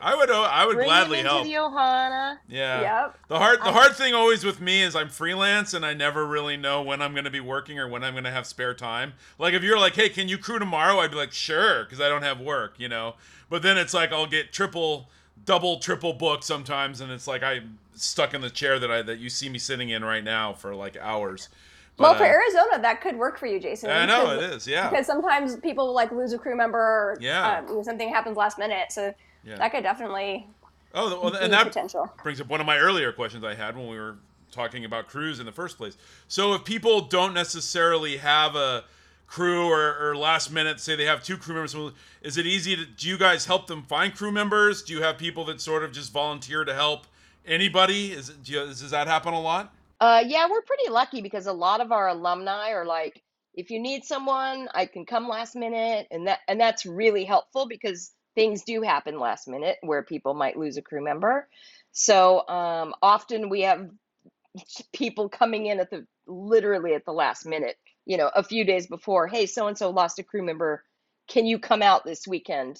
[0.00, 0.30] I would.
[0.30, 1.72] I would bring gladly them into help.
[1.72, 2.38] the Ohana.
[2.48, 2.80] Yeah.
[3.04, 3.18] Yep.
[3.28, 6.26] The hard the I- hard thing always with me is I'm freelance and I never
[6.26, 8.74] really know when I'm going to be working or when I'm going to have spare
[8.74, 9.14] time.
[9.38, 12.08] Like if you're like, "Hey, can you crew tomorrow?" I'd be like, "Sure," cuz I
[12.08, 13.14] don't have work, you know.
[13.48, 15.08] But then it's like I'll get triple
[15.46, 19.18] double triple booked sometimes and it's like I'm stuck in the chair that I that
[19.18, 21.48] you see me sitting in right now for like hours.
[21.96, 23.88] Well, for uh, Arizona, that could work for you, Jason.
[23.88, 24.66] I know because- it is.
[24.66, 24.90] Yeah.
[24.90, 27.58] Because sometimes people like lose a crew member, or Yeah.
[27.68, 29.56] um, something happens last minute, so Yeah.
[29.56, 30.46] that could definitely
[30.94, 32.08] Oh, well, and that potential.
[32.22, 34.18] brings up one of my earlier questions I had when we were
[34.52, 35.96] talking about crews in the first place.
[36.28, 38.84] So if people don't necessarily have a
[39.26, 41.74] crew or, or last minute say they have two crew members,
[42.22, 44.82] is it easy to do you guys help them find crew members?
[44.82, 47.08] Do you have people that sort of just volunteer to help
[47.44, 48.12] anybody?
[48.12, 49.74] Is it, do you, does that happen a lot?
[50.00, 53.20] Uh, yeah, we're pretty lucky because a lot of our alumni are like,
[53.54, 57.66] if you need someone, I can come last minute, and that and that's really helpful
[57.68, 61.48] because things do happen last minute where people might lose a crew member.
[61.92, 63.88] So um, often we have
[64.92, 67.76] people coming in at the literally at the last minute,
[68.06, 69.26] you know, a few days before.
[69.26, 70.84] Hey, so and so lost a crew member.
[71.28, 72.78] Can you come out this weekend?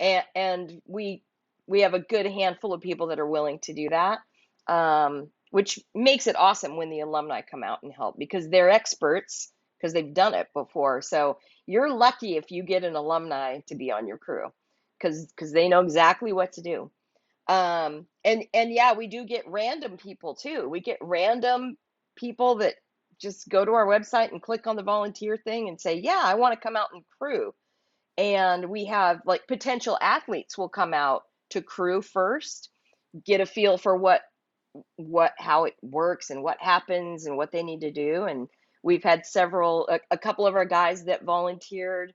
[0.00, 1.22] And and we
[1.66, 4.18] we have a good handful of people that are willing to do that.
[4.66, 9.50] Um, which makes it awesome when the alumni come out and help because they're experts
[9.78, 11.00] because they've done it before.
[11.00, 14.48] So you're lucky if you get an alumni to be on your crew
[15.00, 16.90] because because they know exactly what to do.
[17.48, 20.68] Um, and and yeah, we do get random people too.
[20.68, 21.76] We get random
[22.16, 22.74] people that
[23.20, 26.34] just go to our website and click on the volunteer thing and say, "Yeah, I
[26.34, 27.54] want to come out and crew."
[28.18, 32.70] And we have like potential athletes will come out to crew first,
[33.24, 34.22] get a feel for what
[34.96, 38.24] what how it works and what happens and what they need to do.
[38.24, 38.48] And
[38.82, 42.12] we've had several a, a couple of our guys that volunteered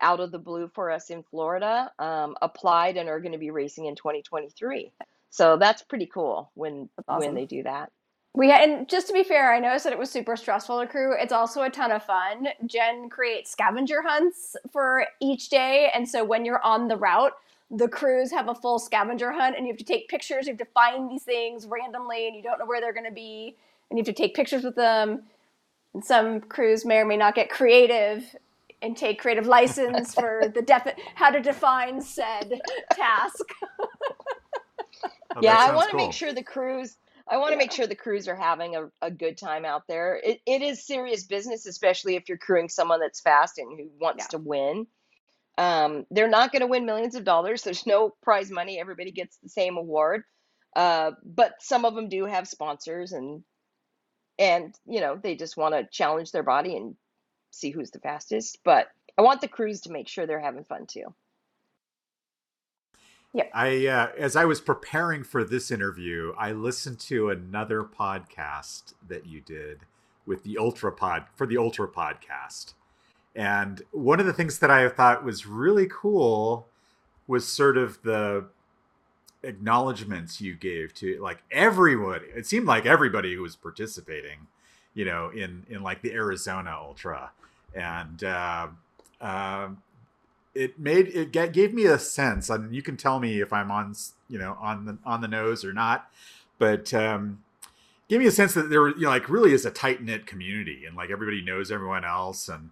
[0.00, 3.50] out of the blue for us in Florida um, applied and are going to be
[3.50, 4.92] racing in 2023.
[5.30, 7.26] So that's pretty cool when awesome.
[7.26, 7.90] when they do that.
[8.34, 10.86] We had, and just to be fair, I noticed that it was super stressful to
[10.86, 11.14] crew.
[11.18, 12.48] It's also a ton of fun.
[12.66, 17.32] Jen creates scavenger hunts for each day, and so when you're on the route,
[17.70, 20.46] the crews have a full scavenger hunt, and you have to take pictures.
[20.46, 23.10] You have to find these things randomly, and you don't know where they're going to
[23.10, 23.56] be,
[23.90, 25.22] and you have to take pictures with them.
[25.94, 28.36] And some crews may or may not get creative
[28.82, 32.60] and take creative license for the defi- how to define said
[32.92, 33.44] task.
[35.34, 36.06] Oh, yeah, I want to cool.
[36.06, 36.96] make sure the crews.
[37.28, 40.18] I want to make sure the crews are having a, a good time out there.
[40.22, 44.24] It, it is serious business, especially if you're crewing someone that's fast and who wants
[44.24, 44.28] Yeah.
[44.30, 44.86] to win.
[45.58, 47.62] Um, they're not going to win millions of dollars.
[47.62, 48.80] There's no prize money.
[48.80, 50.22] Everybody gets the same award.
[50.74, 53.42] Uh, but some of them do have sponsors and
[54.38, 56.94] and you know they just want to challenge their body and
[57.50, 58.58] see who's the fastest.
[58.64, 58.88] But
[59.18, 61.14] I want the crews to make sure they're having fun too.
[63.32, 63.44] Yeah.
[63.52, 69.26] I uh, as I was preparing for this interview, I listened to another podcast that
[69.26, 69.80] you did
[70.24, 72.74] with the Ultra Pod for the Ultra Podcast.
[73.34, 76.68] And one of the things that I thought was really cool
[77.26, 78.46] was sort of the
[79.42, 82.26] acknowledgments you gave to like everybody.
[82.34, 84.46] It seemed like everybody who was participating,
[84.96, 87.30] you know, in in like the Arizona Ultra.
[87.74, 88.68] And uh,
[89.20, 89.78] um
[90.56, 93.70] it made it ga- gave me a sense and you can tell me if i'm
[93.70, 93.94] on
[94.28, 96.10] you know on the on the nose or not
[96.58, 97.42] but um
[98.08, 100.84] gave me a sense that there you know like really is a tight knit community
[100.86, 102.70] and like everybody knows everyone else and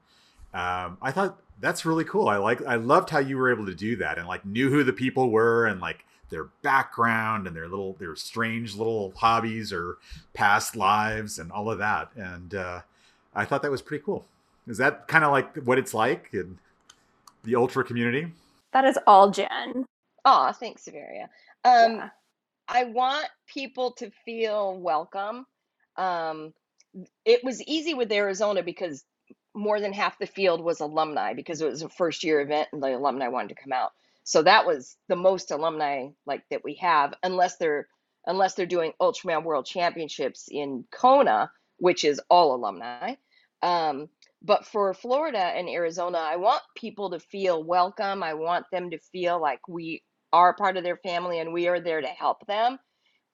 [0.55, 3.75] um i thought that's really cool i like i loved how you were able to
[3.75, 7.69] do that and like knew who the people were and like their background and their
[7.69, 9.99] little their strange little hobbies or
[10.33, 12.81] past lives and all of that and uh
[13.35, 14.25] i thought that was pretty cool
[14.67, 16.59] is that kind of like what it's like in
[17.45, 18.27] the ultra community
[18.73, 19.85] That is all Jen.
[20.25, 21.29] Aw, thanks, Severia.
[21.65, 22.09] Um, Yeah.
[22.67, 25.45] I want people to feel welcome.
[25.97, 26.55] Um,
[27.25, 29.05] it was easy with Arizona because
[29.55, 32.83] more than half the field was alumni because it was a first year event and
[32.83, 33.93] the alumni wanted to come out.
[34.25, 37.89] So that was the most alumni like that we have, unless they're
[38.27, 43.17] unless they're doing Ultraman World Championships in Kona, which is all alumni.
[43.63, 44.09] Um,
[44.43, 48.23] but for Florida and Arizona, I want people to feel welcome.
[48.23, 50.03] I want them to feel like we
[50.33, 52.79] are part of their family and we are there to help them.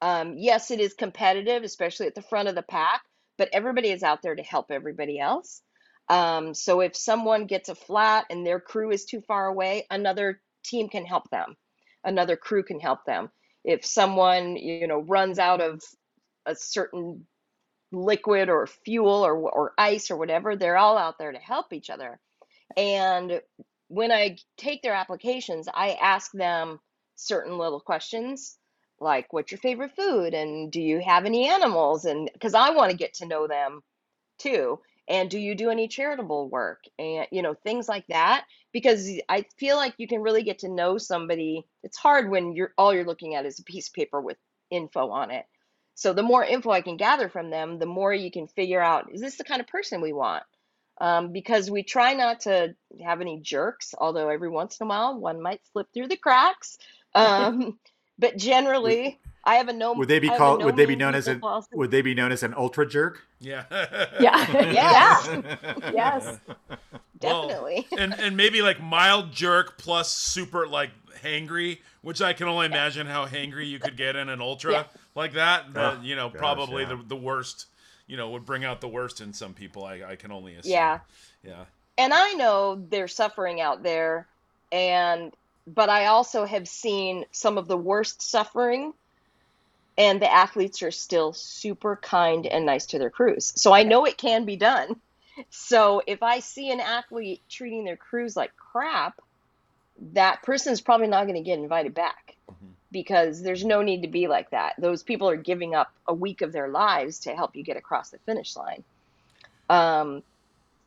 [0.03, 3.03] Um, yes, it is competitive, especially at the front of the pack,
[3.39, 5.63] but everybody is out there to help everybody else.
[6.09, 10.41] Um, so if someone gets a flat and their crew is too far away, another
[10.65, 11.57] team can help them.
[12.05, 13.31] Another crew can help them.
[13.65, 15.83] If someone, you know, runs out of
[16.47, 17.27] a certain
[17.93, 21.91] liquid or fuel or or ice or whatever, they're all out there to help each
[21.91, 22.19] other.
[22.77, 23.41] And
[23.89, 26.81] when I take their applications, I ask them
[27.17, 28.57] certain little questions
[29.01, 32.91] like what's your favorite food and do you have any animals and because I want
[32.91, 33.83] to get to know them
[34.39, 34.81] too.
[35.09, 39.45] And do you do any charitable work and you know things like that because I
[39.59, 41.67] feel like you can really get to know somebody.
[41.83, 44.37] It's hard when you're all you're looking at is a piece of paper with
[44.71, 45.47] info on it.
[45.95, 49.13] So the more info I can gather from them, the more you can figure out
[49.13, 50.45] is this the kind of person we want?
[51.01, 55.19] Um, because we try not to have any jerks, although every once in a while
[55.19, 56.79] one might slip through the cracks.
[57.13, 57.77] Um,
[58.21, 59.93] but generally, I have a no.
[59.95, 61.69] would they be I have a called no would they be known as an policy.
[61.73, 63.65] would they be known as an ultra jerk Yeah.
[64.21, 64.71] Yeah.
[64.73, 65.45] Yeah.
[65.93, 66.39] Yes.
[67.23, 67.87] Well, Definitely.
[67.99, 70.91] and and maybe like mild jerk plus super like
[71.23, 74.85] hangry, which I can only imagine how hangry you could get in an ultra Yeah.
[75.15, 75.75] like that.
[75.75, 76.89] The, Oh, you know, gosh, probably yeah.
[76.95, 77.67] the the worst.
[78.07, 79.85] You know, would bring out the worst in some people.
[79.85, 80.73] I I can only assume.
[80.73, 81.01] Yeah.
[81.45, 81.65] Yeah.
[81.99, 84.27] and I know they're suffering out there,
[84.73, 85.31] and
[85.67, 88.95] but I also have seen some of the worst suffering,
[90.01, 93.53] and the athletes are still super kind and nice to their crews.
[93.55, 94.97] So I know it can be done.
[95.51, 99.21] So if I see an athlete treating their crews like crap,
[100.15, 102.73] that person is probably not going to get invited back Mhm.
[102.91, 104.73] because there's no need to be like that.
[104.79, 108.09] Those people are giving up a week of their lives to help you get across
[108.09, 108.83] the finish line.
[109.69, 110.23] Um,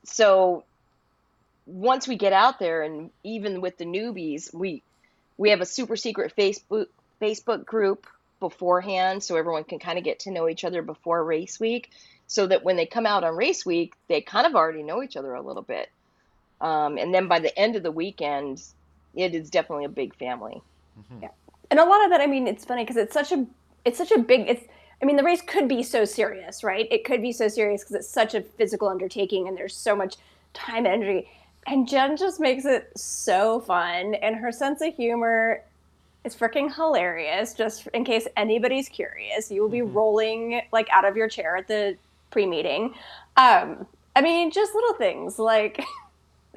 [0.06, 0.64] so
[1.68, 4.82] once we get out there and even with the newbies we
[5.38, 6.88] we have a super secret Facebook
[7.22, 8.06] Facebook group
[8.50, 11.90] beforehand, so everyone can kind of get to know each other before race week,
[12.28, 15.18] so that when they come out on race week, they kind of already know each
[15.18, 15.90] other a little bit.
[16.62, 18.62] Um, and then by the end of the weekend,
[19.16, 20.62] it is definitely a big family.
[21.22, 21.30] Yeah,
[21.74, 23.46] and a lot of that i mean it's funny because it's such a
[23.84, 24.64] it's such a big it's
[25.02, 27.96] i mean the race could be so serious right it could be so serious because
[27.96, 30.16] it's such a physical undertaking and there's so much
[30.54, 31.28] time and energy
[31.66, 35.64] and jen just makes it so fun and her sense of humor
[36.24, 41.16] is freaking hilarious just in case anybody's curious you will be rolling like out of
[41.18, 41.98] your chair at the
[42.32, 42.94] pre-meeting
[43.38, 45.84] um i mean just little things like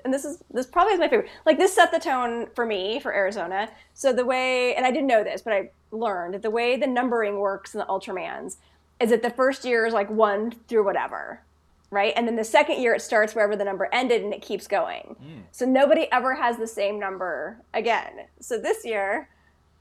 [0.07, 1.29] and this is this probably is my favorite.
[1.45, 3.69] Like this set the tone for me for Arizona.
[3.95, 7.39] So the way, and I didn't know this, but I learned the way the numbering
[7.39, 8.57] works in the Ultramans
[9.01, 11.41] is that the first year is like one through whatever,
[11.91, 12.13] right?
[12.17, 15.17] And then the second year it starts wherever the number ended and it keeps going.
[15.51, 18.27] So nobody ever has the same number again.
[18.41, 19.29] So this year,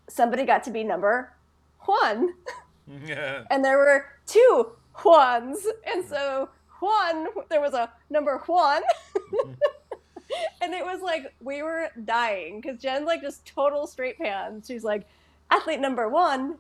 [0.07, 1.31] somebody got to be number
[1.85, 2.33] one
[3.05, 3.43] Yeah.
[3.49, 6.49] and there were two Juans, and so
[6.81, 8.81] Juan, there was a number Juan,
[10.61, 14.67] and it was like we were dying because Jen's like just total straight pants.
[14.67, 15.07] She's like,
[15.51, 16.55] athlete number one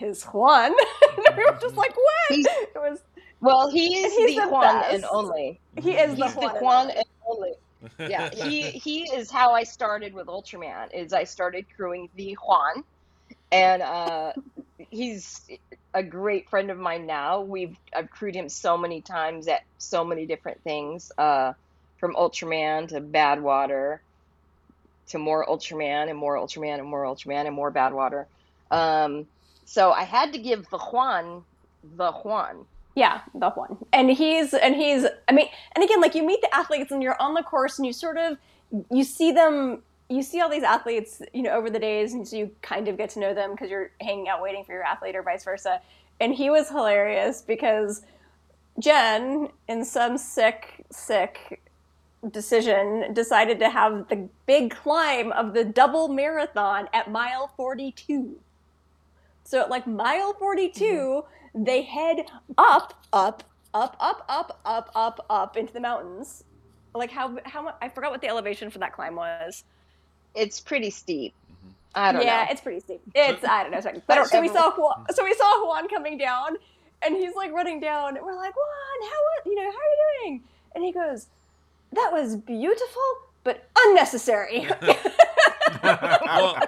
[0.00, 0.72] is Juan,
[1.26, 1.78] and we were just mm-hmm.
[1.78, 2.36] like, what?
[2.36, 3.00] He's- It was
[3.40, 4.94] Well, he is he's the the Juan best.
[4.94, 5.60] and only.
[5.76, 6.20] he is mm-hmm.
[6.20, 6.50] the He's the Juan.
[6.56, 6.96] and Juan only.
[6.96, 7.52] and only.
[7.98, 10.92] Yeah, he he is how I started with Ultraman.
[10.94, 12.84] Is I started crewing the Juan,
[13.52, 14.32] and uh,
[14.90, 15.48] he's
[15.94, 17.40] a great friend of mine now.
[17.40, 21.52] We've I've crewed him so many times at so many different things, uh,
[21.98, 23.98] from Ultraman to Badwater,
[25.08, 28.26] to more Ultraman and more Ultraman and more Ultraman and more Badwater.
[28.70, 29.26] Um,
[29.64, 31.44] so I had to give the Juan
[31.96, 32.66] the Juan.
[32.98, 33.76] Yeah, the one.
[33.92, 35.46] And he's and he's I mean,
[35.76, 38.16] and again, like you meet the athletes and you're on the course and you sort
[38.16, 38.38] of
[38.90, 42.34] you see them you see all these athletes, you know, over the days and so
[42.34, 45.14] you kind of get to know them because you're hanging out waiting for your athlete
[45.14, 45.80] or vice versa.
[46.18, 48.02] And he was hilarious because
[48.80, 51.62] Jen, in some sick, sick
[52.32, 58.40] decision, decided to have the big climb of the double marathon at mile 42.
[59.44, 61.37] So at like mile 42, mm-hmm.
[61.54, 62.26] They head
[62.56, 63.44] up, up,
[63.74, 66.44] up, up, up, up, up, up into the mountains.
[66.94, 67.74] Like how how?
[67.80, 69.64] I forgot what the elevation for that climb was.
[70.34, 71.34] It's pretty steep.
[71.52, 71.68] Mm-hmm.
[71.94, 72.26] I don't know.
[72.26, 72.50] yeah, know.
[72.50, 73.00] it's pretty steep.
[73.14, 73.80] It's I don't know.
[73.80, 74.02] Sorry.
[74.06, 76.56] But so we saw Juan, so we saw Juan coming down,
[77.02, 78.16] and he's like running down.
[78.16, 80.42] And we're like, Juan, how you know how are you doing?
[80.74, 81.26] And he goes,
[81.92, 83.02] "That was beautiful,
[83.44, 84.66] but unnecessary."
[85.82, 86.62] well,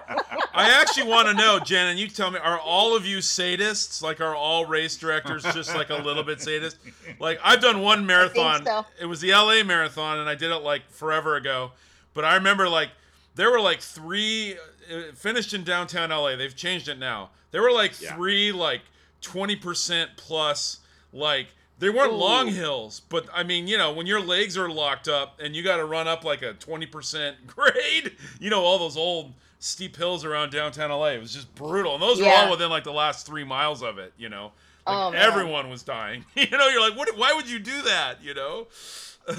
[0.61, 4.03] I actually want to know, Jen, and you tell me, are all of you sadists?
[4.03, 6.77] Like, are all race directors just like a little bit sadist?
[7.19, 8.65] Like, I've done one marathon.
[8.65, 8.87] so.
[9.01, 11.73] It was the LA marathon, and I did it like forever ago.
[12.15, 12.91] But I remember like
[13.35, 14.55] there were like three
[14.93, 16.37] uh, finished in downtown LA.
[16.37, 17.31] They've changed it now.
[17.53, 18.15] There were like Yeah.
[18.17, 18.83] three like
[19.21, 20.79] twenty percent plus
[21.13, 21.49] like.
[21.79, 25.41] They weren't long hills, but I mean, you know, when your legs are locked up
[25.43, 29.33] and you got to run up like a 20% grade, you know, all those old
[29.61, 31.11] steep hills around downtown LA.
[31.11, 31.95] It was just brutal.
[31.95, 34.53] And those were all within like the last three miles of it, you know.
[34.87, 36.25] Like Oh, everyone was dying.
[36.35, 38.23] you know, you're like, what why would you do that?
[38.25, 38.67] You know?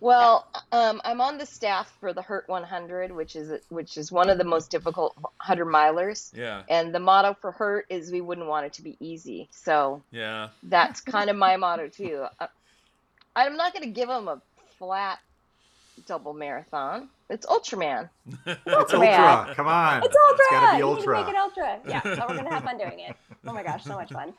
[0.00, 4.30] Well, um, I'm on the staff for the Hurt 100, which is which is one
[4.30, 6.30] of the most difficult 100 milers.
[6.34, 6.62] yeah.
[6.68, 9.48] And the motto for Hurt is we wouldn't want it to be easy.
[9.50, 10.48] So Yeah.
[10.62, 12.24] that's kind of my motto too.
[12.40, 12.46] Uh,
[13.36, 14.40] I'm not going to give them a
[14.78, 15.18] flat
[16.06, 17.08] double marathon.
[17.32, 18.10] It's Ultraman.
[18.46, 18.98] It's Ultra.
[18.98, 19.54] ultra.
[19.54, 20.02] Come on.
[20.04, 20.44] It's ultra.
[20.44, 21.16] It's gotta be You ultra.
[21.16, 21.78] Can make it ultra.
[21.88, 23.16] Yeah, so we're gonna have fun doing it.
[23.44, 24.32] Oh my gosh, so much fun.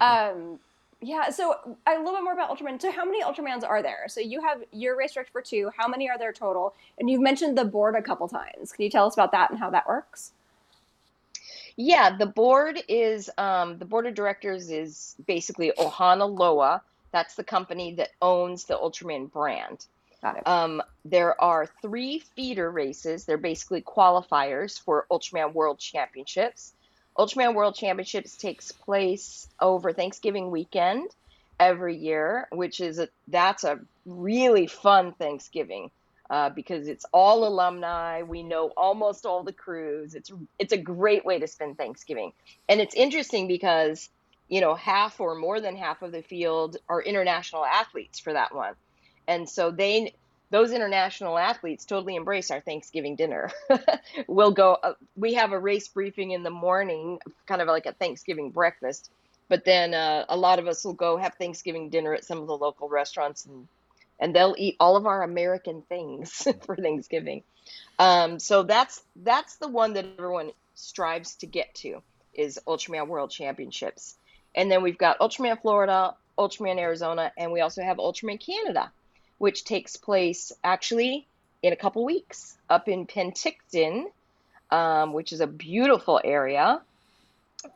[0.00, 0.58] Um,
[1.02, 1.28] yeah.
[1.28, 1.54] So
[1.86, 2.80] a little bit more about Ultraman.
[2.80, 4.06] So how many Ultramans are there?
[4.08, 5.70] So you have your race director for two.
[5.76, 6.72] How many are there total?
[6.98, 8.72] And you've mentioned the board a couple times.
[8.72, 10.32] Can you tell us about that and how that works?
[11.76, 16.80] Yeah, the board is um, the board of directors is basically Ohana Loa.
[17.12, 19.84] That's the company that owns the Ultraman brand.
[20.22, 20.46] Got it.
[20.46, 23.24] Um, there are three feeder races.
[23.24, 26.74] They're basically qualifiers for Ultraman World Championships.
[27.16, 31.10] Ultraman World Championships takes place over Thanksgiving weekend
[31.58, 35.90] every year, which is a that's a really fun Thanksgiving
[36.30, 38.22] uh, because it's all alumni.
[38.22, 40.14] We know almost all the crews.
[40.14, 42.32] It's it's a great way to spend Thanksgiving,
[42.68, 44.08] and it's interesting because
[44.48, 48.54] you know half or more than half of the field are international athletes for that
[48.54, 48.74] one
[49.28, 50.14] and so they
[50.50, 53.50] those international athletes totally embrace our Thanksgiving dinner.
[54.26, 54.74] we'll go.
[54.82, 59.10] Uh, we have a race briefing in the morning, kind of like a Thanksgiving breakfast.
[59.48, 62.46] But then uh, a lot of us will go have Thanksgiving dinner at some of
[62.46, 63.68] the local restaurants and
[64.20, 67.44] and they'll eat all of our American things for Thanksgiving.
[67.98, 72.02] Um, so that's that's the one that everyone strives to get to
[72.34, 74.16] is Ultraman World Championships.
[74.54, 78.90] And then we've got Ultraman Florida, Ultraman Arizona, and we also have Ultraman Canada,
[79.38, 81.26] which takes place actually
[81.62, 84.04] in a couple weeks up in Penticton,
[84.70, 86.80] um, which is a beautiful area.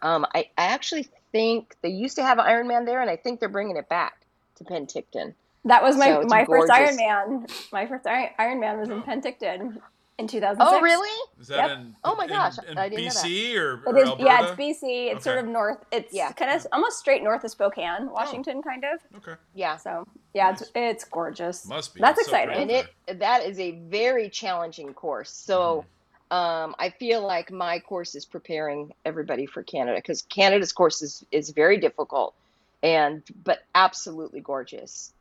[0.02, 3.48] Um, I, I actually think they used to have Ironman there, and I think they're
[3.48, 4.14] bringing it back
[4.56, 5.34] to Penticton.
[5.64, 6.70] That was my So my first gorgeous.
[6.70, 7.46] Iron Man.
[7.72, 9.80] My first Iron, Iron Man was in Penticton
[10.18, 10.70] in 2006.
[10.70, 11.30] Oh, really?
[11.40, 11.78] Is that Yep.
[11.78, 13.24] in, Oh my gosh, in I didn't know that.
[13.24, 14.08] BC or, or is.
[14.08, 14.24] Alberta?
[14.24, 15.12] Yeah, it's BC.
[15.12, 15.78] It's sort of north.
[15.90, 16.32] It's Yeah.
[16.32, 19.00] kind of almost straight north of Spokane, Washington, kind of.
[19.18, 19.76] Okay, Yeah.
[19.76, 21.66] So yeah, it's it's gorgeous.
[21.66, 22.00] must be.
[22.00, 22.54] That's It's exciting.
[22.54, 25.30] pretty and it that is a very challenging course.
[25.30, 25.84] So
[26.30, 31.24] um, I feel like my course is preparing everybody for Canada because Canada's course is,
[31.30, 32.34] is very difficult
[32.82, 35.12] and but absolutely gorgeous.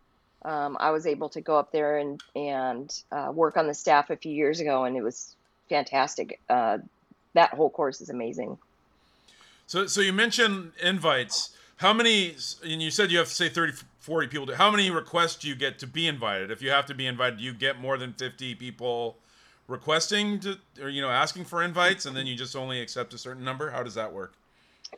[0.44, 4.10] Um, I was able to go up there and and uh, work on the staff
[4.10, 5.36] a few years ago, and it was
[5.70, 6.40] fantastic.
[6.50, 6.80] Uh,
[7.34, 8.58] that whole course is amazing.
[9.68, 11.56] So, so you mentioned invites.
[11.78, 14.56] How many, and you said you have to say 30, 40 people.
[14.56, 16.52] How many requests do you get to be invited?
[16.52, 19.16] If you have to be invited, do you get more than 50 people
[19.68, 23.18] requesting to, or, you know, asking for invites and then you just only accept a
[23.18, 23.70] certain number?
[23.70, 24.34] How does that work?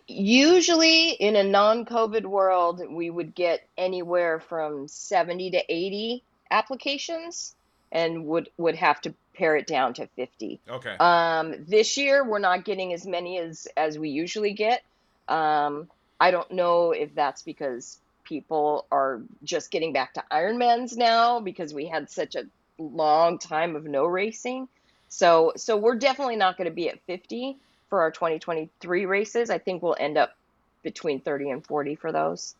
[0.07, 7.55] Usually, in a non-COVID world, we would get anywhere from 70 to 80 applications
[7.91, 10.59] and would would have to pare it down to 50.
[10.69, 10.95] Okay.
[10.99, 14.83] Um, this year, we're not getting as many as as we usually get.
[15.27, 15.89] Um,
[16.19, 21.73] I don't know if that's because people are just getting back to Ironmans now because
[21.73, 22.45] we had such a
[22.77, 24.67] long time of no racing.
[25.09, 27.57] So so we're definitely not going to be at 50
[27.93, 29.51] for our 2023 races.
[29.51, 30.35] I think we'll end up
[30.81, 32.55] between 30 and 40 for those.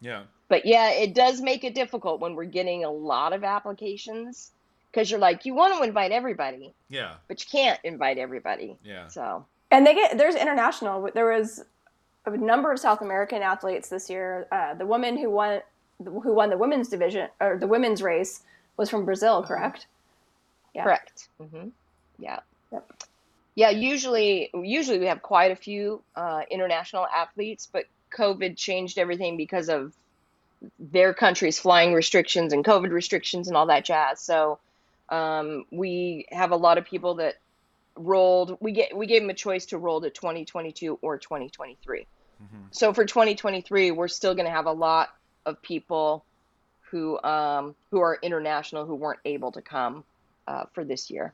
[0.00, 0.22] yeah.
[0.46, 4.52] But yeah, it does make it difficult when we're getting a lot of applications
[4.92, 7.14] because you're like, you want to invite everybody, Yeah.
[7.26, 8.76] but you can't invite everybody.
[8.84, 9.08] Yeah.
[9.08, 11.10] So And they get there's international.
[11.12, 11.64] There was
[12.26, 14.46] a number of South American athletes this year.
[14.52, 15.62] Uh, the woman who won
[15.98, 18.42] who won the women's division or the women's race
[18.76, 19.88] was from Brazil, correct?
[20.76, 20.84] Yeah.
[20.84, 21.28] correct.
[21.40, 21.70] hmm
[22.20, 22.38] Yeah.
[22.70, 22.92] Yep.
[23.54, 23.70] Yeah.
[23.70, 27.84] Usually, usually we have quite a few uh, international athletes, but
[28.16, 29.94] COVID changed everything because of
[30.78, 34.20] their country's flying restrictions and COVID restrictions and all that jazz.
[34.20, 34.58] So
[35.08, 37.36] um, we have a lot of people that
[37.96, 38.56] rolled.
[38.60, 42.06] We get we gave them a choice to roll to 2022 or 2023.
[42.42, 42.46] Mhm.
[42.70, 45.10] So for 2023, we're still going to have a lot
[45.46, 46.24] of people
[46.90, 50.04] who um, who are international who weren't able to come
[50.46, 51.32] uh, for this year.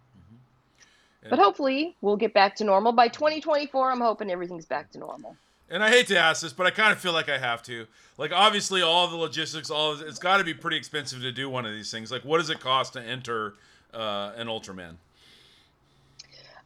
[1.29, 3.91] But hopefully, we'll get back to normal by 2024.
[3.91, 5.37] I'm hoping everything's back to normal.
[5.69, 7.87] And I hate to ask this, but I kind of feel like I have to.
[8.19, 11.49] Like, obviously, all the logistics, all of, it's got to be pretty expensive to do
[11.49, 12.11] one of these things.
[12.11, 13.55] Like, what does it cost to enter
[13.95, 14.97] uh, an Ultraman?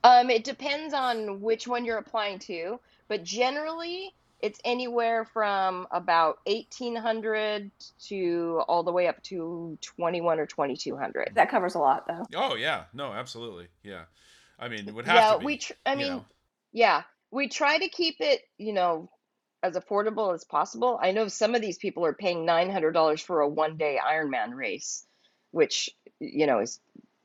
[0.04, 2.78] Um, it depends on which one you're applying to,
[3.08, 7.70] but generally, it's anywhere from about 1800
[8.08, 11.32] to all the way up to 21 or 2200.
[11.34, 12.26] That covers a lot, though.
[12.34, 14.02] Oh yeah, no, absolutely, yeah.
[14.58, 15.44] I mean, it would have yeah, to be.
[15.44, 15.58] we.
[15.58, 16.24] Tr- I mean, know.
[16.72, 19.10] yeah, we try to keep it, you know,
[19.62, 20.98] as affordable as possible.
[21.00, 23.98] I know some of these people are paying nine hundred dollars for a one day
[24.02, 25.06] Ironman race,
[25.50, 25.90] which
[26.20, 26.80] you know is,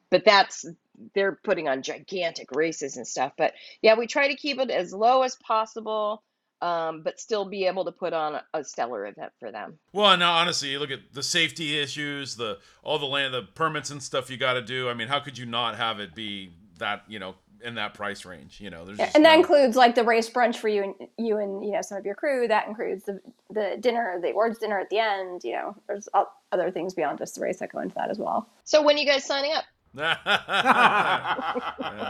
[0.10, 0.66] but that's
[1.14, 3.34] they're putting on gigantic races and stuff.
[3.38, 6.24] But yeah, we try to keep it as low as possible,
[6.62, 9.78] um, but still be able to put on a, stellar event for them.
[9.94, 13.90] Well, no, honestly, you look at the safety issues, the all the land, the permits
[13.90, 14.90] and stuff you got to do.
[14.90, 18.26] I mean, how could you not have it be that you know in that price
[18.26, 18.60] range?
[18.60, 20.96] You know, there's Yeah, and that no- includes like the race brunch for you and
[21.18, 22.48] you and you know some of your crew.
[22.48, 25.44] That includes the the dinner, the awards dinner at the end.
[25.44, 28.18] You know, there's o- other things beyond just the race that go into that as
[28.18, 28.50] well.
[28.64, 29.66] So when are you guys signing up?
[29.96, 30.18] Yeah,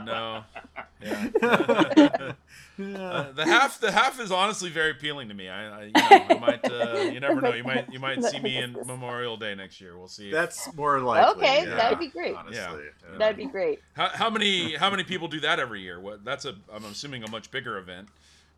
[0.06, 0.44] no,
[1.02, 2.34] yeah.
[2.80, 5.50] Uh, the half, the half is honestly very appealing to me.
[5.50, 7.54] I, I, you, know, I might, uh, you never know.
[7.54, 9.98] You might, you might see me in Memorial Day next year.
[9.98, 10.32] We'll see.
[10.32, 11.44] That's more likely.
[11.44, 12.36] Okay, yeah, that'd be great.
[12.36, 12.56] Honestly.
[12.56, 12.78] Yeah.
[13.12, 13.18] Yeah.
[13.18, 13.82] That'd be great.
[13.96, 16.00] How, how many, how many people do that every year?
[16.00, 16.24] What?
[16.24, 18.08] That's a, I'm assuming a much bigger event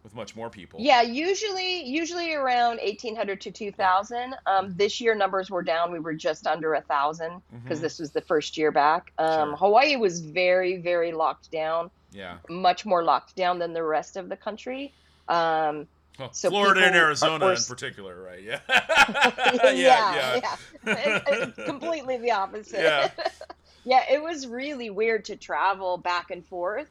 [0.03, 0.79] with much more people.
[0.81, 4.35] Yeah, usually usually around eighteen hundred to two thousand.
[4.45, 5.91] Um, this year numbers were down.
[5.91, 7.81] We were just under a thousand because Mhm.
[7.83, 9.11] this was the first year back.
[9.17, 9.55] Um, Sure.
[9.57, 12.37] Hawaii was very very locked down, Yeah.
[12.49, 14.93] much more locked down than the rest of the country.
[15.27, 15.87] Um,
[16.19, 18.43] Well, So Florida and Arizona are- in particular, right?
[18.43, 18.59] Yeah.
[19.73, 22.81] yeah, yeah, It- it's completely the opposite.
[22.81, 23.09] Yeah.
[23.85, 26.89] yeah, it was really weird to travel back and forth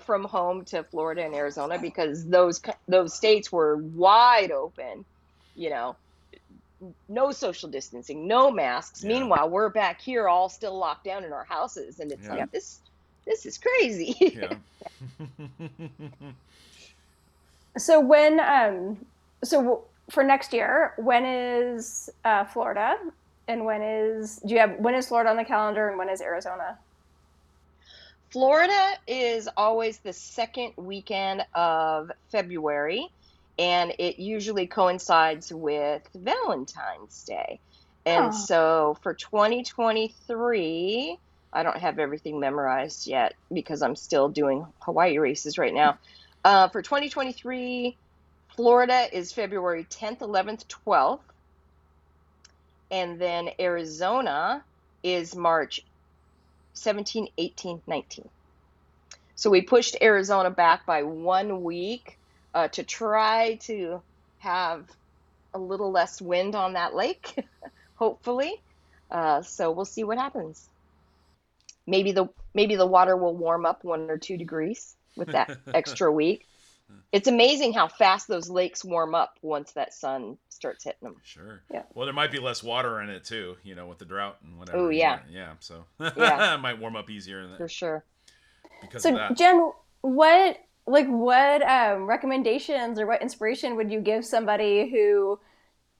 [0.00, 5.04] from home to Florida and Arizona because those those states were wide open,
[5.54, 5.96] you know,
[7.08, 9.02] no social distancing, no masks.
[9.02, 9.08] Yeah.
[9.08, 12.34] Meanwhile, we're back here all still locked down in our houses, and it's Yeah.
[12.34, 12.80] like this.
[13.26, 14.16] This is crazy.
[14.20, 14.56] Yeah.
[17.76, 19.06] So when um
[19.44, 22.96] so w- for next year, when is uh, Florida
[23.46, 26.20] and when is do you have when is Florida on the calendar and when is
[26.20, 26.78] Arizona?
[28.32, 33.06] Florida is always the second weekend of February,
[33.58, 37.60] and it usually coincides with Valentine's Day.
[38.04, 38.30] And Oh.
[38.34, 41.18] so for 2023,
[41.52, 45.98] I don't have everything memorized yet because I'm still doing Hawaii races right now.
[46.44, 47.98] Uh, for 2023,
[48.56, 51.20] Florida is February 10th, 11th, 12th.
[52.90, 54.64] And then Arizona
[55.02, 55.80] is March
[56.78, 58.28] 17, 18, 19.
[59.34, 62.18] So we pushed Arizona back by one week
[62.54, 64.02] uh, to try to
[64.38, 64.90] have
[65.54, 67.36] a little less wind on that lake,
[67.94, 68.60] hopefully.
[69.10, 70.68] Uh, so we'll see what happens.
[71.86, 76.10] Maybe the maybe the water will warm up one or two degrees with that extra
[76.10, 76.47] week.
[77.12, 81.16] It's amazing how fast those lakes warm up once that sun starts hitting them.
[81.22, 81.62] Sure.
[81.72, 81.82] Yeah.
[81.94, 84.58] Well, there might be less water in it too, you know, with the drought and
[84.58, 84.78] whatever.
[84.78, 85.20] Oh, yeah.
[85.30, 85.52] Yeah.
[85.60, 86.54] So Yeah.
[86.54, 88.04] it might warm up easier in For sure.
[88.82, 89.36] because So of that.
[89.36, 89.70] Jen,
[90.02, 95.38] what like what um, recommendations or what inspiration would you give somebody who,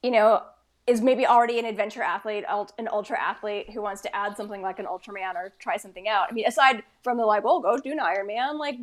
[0.03, 0.43] you know,
[0.87, 4.63] is maybe already an adventure athlete, ult- an ultra athlete who wants to add something
[4.63, 6.29] like an Ultraman or try something out?
[6.31, 8.77] I mean, aside from the like, well, go do an Ironman, like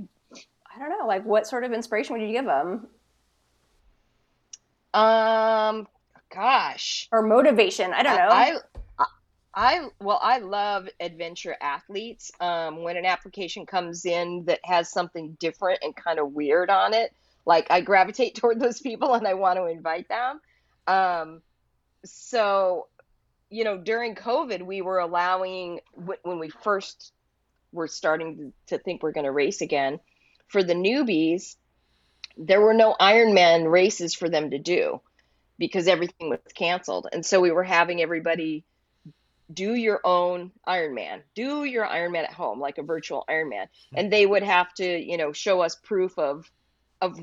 [0.76, 2.88] I don't know, like what sort of inspiration would you give them
[4.94, 5.88] Um,
[6.34, 7.08] gosh.
[7.12, 7.94] or motivation?
[7.94, 8.30] I don't know.
[8.30, 8.58] I,
[9.00, 9.06] I,
[9.54, 12.32] I well, I love adventure athletes.
[12.40, 16.94] Um, when an application comes in that has something different and kind of weird on
[16.94, 17.14] it,
[17.46, 20.42] like I gravitate toward those people and I want to invite them.
[20.88, 21.42] Um,
[22.06, 22.88] so,
[23.50, 27.14] you know, during COVID, we were allowing when we first
[27.72, 30.00] were starting to think we're going to race again
[30.48, 31.56] for the newbies.
[32.38, 35.02] There were no Ironman races for them to do
[35.58, 37.08] because everything was canceled.
[37.12, 38.66] And so we were having everybody
[39.54, 43.68] do your own Ironman, do your Ironman at home, like a virtual Ironman.
[43.94, 46.50] And they would have to, you know, show us proof of
[47.02, 47.20] of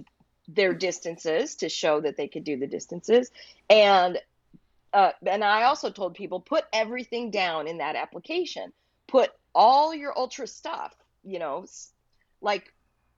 [0.48, 3.30] their distances to show that they could do the distances.
[3.68, 4.18] And
[4.92, 8.72] uh, and I also told people put everything down in that application.
[9.06, 10.94] Put all your ultra stuff,
[11.24, 11.66] you know,
[12.40, 12.72] like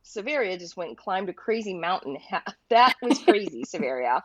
[0.04, 2.18] Severia just went and climbed a crazy mountain.
[2.70, 4.22] That was crazy, Severia.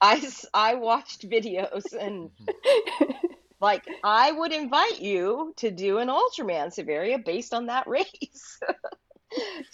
[0.00, 3.12] I, s- I watched videos and mm-hmm.
[3.60, 8.60] like I would invite you to do an Ultraman Severia based on that race.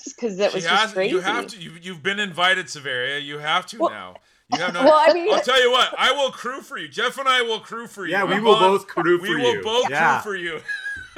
[0.05, 1.15] Because that was just has- crazy.
[1.15, 1.61] You have to.
[1.61, 3.19] You, you've been invited, Severia.
[3.19, 4.15] You have to Well- now.
[4.51, 4.83] You have no.
[4.83, 5.93] well, I mean, I'll tell you what.
[5.99, 6.89] I will crew for you.
[6.89, 8.13] Jeff and I will crew for you.
[8.13, 9.37] Yeah, we We're will both crew for We you.
[9.37, 10.21] We will both yeah.
[10.23, 10.61] crew for you.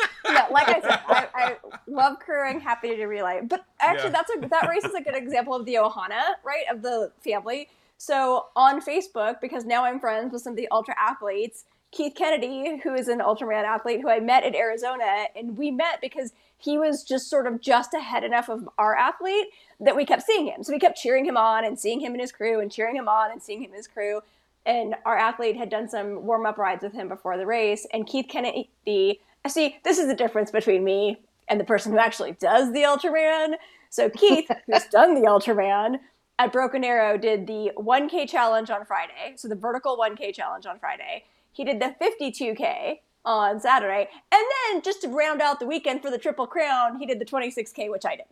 [0.25, 3.41] yeah, like I said, I, I love crewing, happy to relay.
[3.43, 4.23] But actually, Yeah.
[4.23, 7.69] that's a that race is a good example of the Ohana, right, of the family.
[7.99, 12.81] So on Facebook, because now I'm friends with some of the ultra athletes, Keith Kennedy,
[12.83, 16.79] who is an Ultraman athlete who I met in Arizona, and we met because he
[16.79, 19.49] was just sort of just ahead enough of our athlete
[19.81, 20.63] that we kept seeing him.
[20.63, 23.09] So we kept cheering him on and seeing him and his crew and cheering him
[23.09, 24.21] on and seeing him and his crew.
[24.67, 27.87] And our athlete had done some warm up rides with him before the race.
[27.95, 32.33] And Keith Kennedy, see, this is the difference between me and the person who actually
[32.33, 33.55] does the Ultraman.
[33.89, 35.99] So Keith, who's done the Ultraman
[36.39, 39.35] at Broken Arrow, did the 1K challenge on Friday.
[39.37, 41.25] So the vertical 1K challenge on Friday.
[41.53, 44.09] He did the 52K on Saturday.
[44.33, 47.25] And then just to round out the weekend for the Triple Crown, he did the
[47.25, 48.27] 26K, which I did.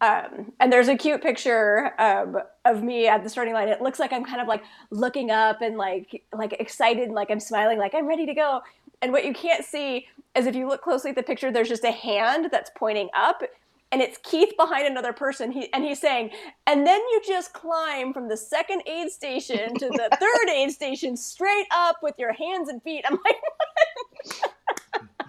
[0.00, 3.68] Um, and there's a cute picture um, of me at the starting line.
[3.68, 7.30] It looks like I'm kind of like looking up and like like excited and like
[7.30, 8.62] I'm smiling, like I'm ready to go.
[9.02, 11.84] And what you can't see is if you look closely at the picture, there's just
[11.84, 13.42] a hand that's pointing up,
[13.90, 15.52] and it's Keith behind another person.
[15.52, 16.30] He and he's saying,
[16.66, 21.16] and then you just climb from the second aid station to the third aid station
[21.16, 23.04] straight up with your hands and feet.
[23.06, 23.36] I'm like,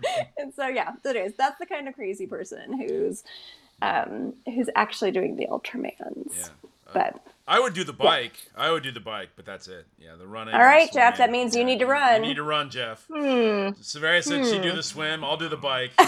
[0.38, 3.24] and so yeah, that is that's the kind of crazy person who's
[3.82, 6.34] um, who's actually doing the Ultramans.
[6.38, 6.48] Yeah.
[6.94, 8.34] But I would do the bike.
[8.56, 9.86] I would do the bike, but that's it.
[10.00, 10.54] Yeah, the running.
[10.54, 12.22] All right, Jeff, that means you need to run.
[12.24, 13.06] You need to run, Jeff.
[13.12, 13.70] Hmm.
[13.82, 15.24] Severia said she'd do the swim.
[15.24, 15.92] I'll do the bike.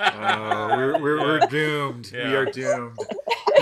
[0.00, 0.26] Yeah.
[0.70, 2.10] Oh, we're, we're, we're doomed.
[2.12, 2.28] Yeah.
[2.28, 2.98] We are doomed.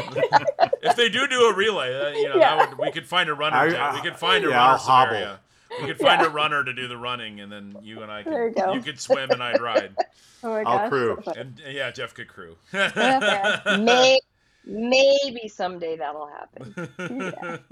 [0.83, 2.57] if they do do a relay, uh, you know, Yeah.
[2.57, 3.57] that would we could find a runner.
[3.57, 3.95] I- Jeff.
[3.95, 5.13] we could find a runner, I'll hobble.
[5.15, 5.41] Severia.
[5.81, 8.33] We could find a runner to do the running, and then you and I could.
[8.33, 8.81] There you go.
[8.83, 9.95] could swim and I'd ride,
[10.43, 11.21] oh my I'll crew.
[11.25, 12.57] so and yeah, Jeff could crew.
[12.73, 13.61] Yeah.
[13.81, 14.19] May,
[14.65, 16.75] Maybe someday that'll happen.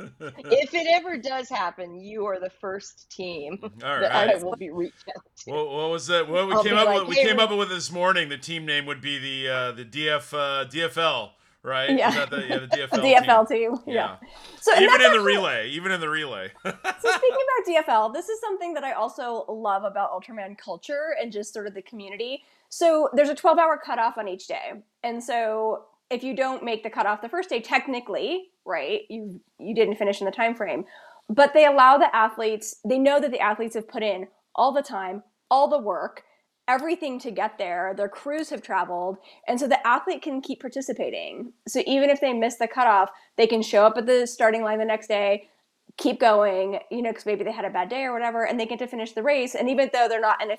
[0.49, 4.71] If it ever does happen, you are the first team All that I will be
[4.71, 5.51] reached out to.
[5.51, 6.29] What, what was that?
[6.29, 7.09] What we I'll came up like, with?
[7.09, 8.29] We "Hey, came we're- up with this morning.
[8.29, 11.31] The team name would be the uh, the DF uh, DFL,
[11.63, 11.91] right?
[11.91, 12.09] Yeah.
[12.09, 13.27] Is that the, yeah, the DFL.
[13.27, 13.77] DFL team.
[13.77, 13.83] team.
[13.87, 14.17] Yeah.
[14.23, 14.29] Yeah.
[14.61, 15.69] So Even in the relay.
[15.71, 16.51] Even in the relay.
[16.65, 21.31] so speaking about DFL, this is something that I also love about Ultraman culture and
[21.31, 22.45] just sort of the community.
[22.69, 24.73] So there's a 12 hour cutoff on each day.
[25.05, 29.75] And so if you don't make the cutoff the first day, technically, right, you you
[29.75, 30.85] didn't finish in the time frame.
[31.29, 34.83] But they allow the athletes, they know that the athletes have put in all the
[34.83, 36.23] time, all the work,
[36.69, 37.95] everything to get there.
[37.97, 39.19] Their crews have traveled.
[39.49, 41.53] And so the athlete can keep participating.
[41.67, 44.79] So even if they miss the cutoff, they can show up at the starting line
[44.79, 45.49] the next day,
[45.97, 48.67] keep going, you know, because maybe they had a bad day or whatever, and they
[48.67, 49.55] get to finish the race.
[49.55, 50.57] And even though they're not an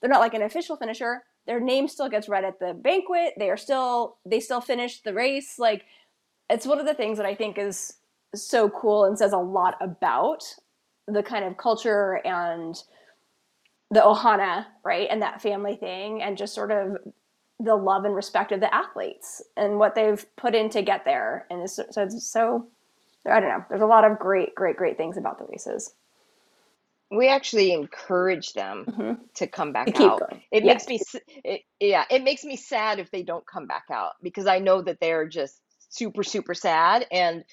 [0.00, 3.34] they're not like an official finisher, their name still gets read at the banquet.
[3.38, 5.58] They are still they still finish the race.
[5.58, 5.84] Like
[6.48, 7.94] it's one of the things that I think is
[8.34, 10.42] so cool and says a lot about
[11.06, 12.80] the kind of culture and
[13.90, 15.08] the ohana, right?
[15.10, 16.96] And that family thing and just sort of
[17.58, 21.46] the love and respect of the athletes and what they've put in to get there.
[21.50, 22.68] And it's, so it's so
[23.28, 23.64] I don't know.
[23.68, 25.94] There's a lot of great, great, great things about the races.
[27.10, 29.18] We actually encourage them Mhm.
[29.34, 30.20] to come back To keep out.
[30.20, 30.42] going.
[30.52, 30.72] It Yeah.
[30.74, 31.00] makes me,
[31.44, 34.80] it, yeah, it makes me sad if they don't come back out because I know
[34.82, 37.44] that they're just super, super sad, and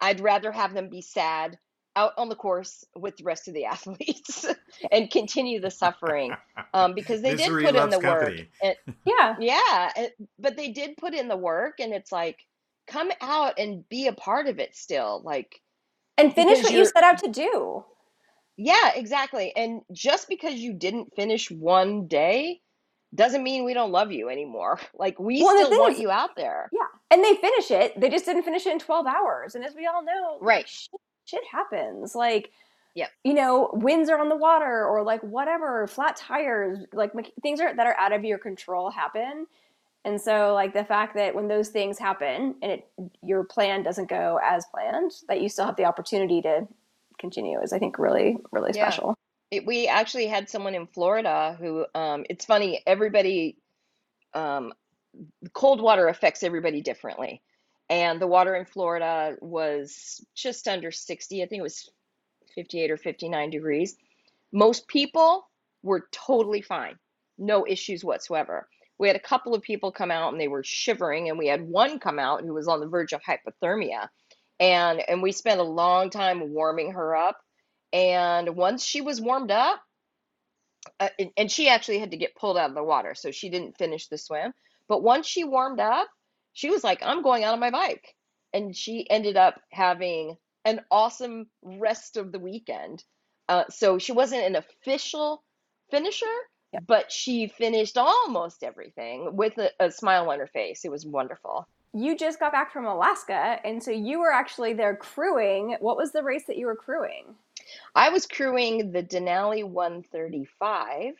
[0.00, 1.58] I'd rather have them be sad
[1.96, 4.44] out on the course with the rest of the athletes
[4.92, 6.36] and continue the suffering
[6.74, 8.34] um, because they Misery did put in loves the work.
[8.62, 9.36] And, Yeah.
[9.40, 12.38] yeah, and- but they did put in the work, and it's like
[12.86, 15.62] come out and be a part of it still, like.
[16.18, 17.84] And finish what you set out to do.
[18.56, 19.52] Yeah, exactly.
[19.56, 22.60] And just because you didn't finish one day
[23.14, 24.78] doesn't mean we don't love you anymore.
[24.98, 26.68] Like we Well, still want is- you out there.
[26.72, 26.80] Yeah.
[27.10, 27.98] And they finish it.
[28.00, 29.54] They just didn't finish it in 12 hours.
[29.54, 30.68] And as we all know, Right.
[30.68, 30.90] shit,
[31.26, 32.14] shit happens.
[32.14, 32.50] Like,
[32.94, 33.06] yeah.
[33.24, 37.74] you know, winds are on the water or like whatever, flat tires, like things are,
[37.76, 39.46] that are out of your control happen.
[40.04, 42.88] And so like the fact that when those things happen and it,
[43.22, 46.66] your plan doesn't go as planned, that you still have the opportunity to
[47.18, 48.88] continue is I think really, really Yeah.
[48.90, 49.14] special.
[49.50, 53.56] It, we actually had someone in Florida who um it's funny, everybody
[54.34, 54.72] um
[55.52, 57.42] cold water affects everybody differently.
[57.88, 61.42] And the water in Florida was just under 60.
[61.42, 61.88] I think it was
[62.54, 63.96] 58 or 59 degrees.
[64.52, 65.48] Most people
[65.82, 66.96] were totally fine.
[67.38, 68.68] No issues whatsoever.
[68.98, 71.62] We had a couple of people come out and they were shivering and we had
[71.68, 74.08] one come out who was on the verge of hypothermia.
[74.60, 77.38] And and we spent a long time warming her up.
[77.92, 79.80] And once she was warmed up,
[81.00, 83.48] uh, and, and she actually had to get pulled out of the water, so she
[83.48, 84.52] didn't finish the swim.
[84.88, 86.08] But once she warmed up,
[86.52, 88.14] she was like, I'm going out on my bike.
[88.52, 93.04] And she ended up having an awesome rest of the weekend.
[93.48, 95.42] Uh, so she wasn't an official
[95.90, 96.26] finisher,
[96.72, 96.80] Yeah.
[96.86, 100.84] but she finished almost everything with a, a smile on her face.
[100.84, 101.68] It was wonderful.
[101.96, 103.58] You just got back from Alaska.
[103.64, 105.78] And so you were actually there crewing.
[105.80, 107.34] What was the race that you were crewing?
[107.94, 111.14] I was crewing the Denali 135.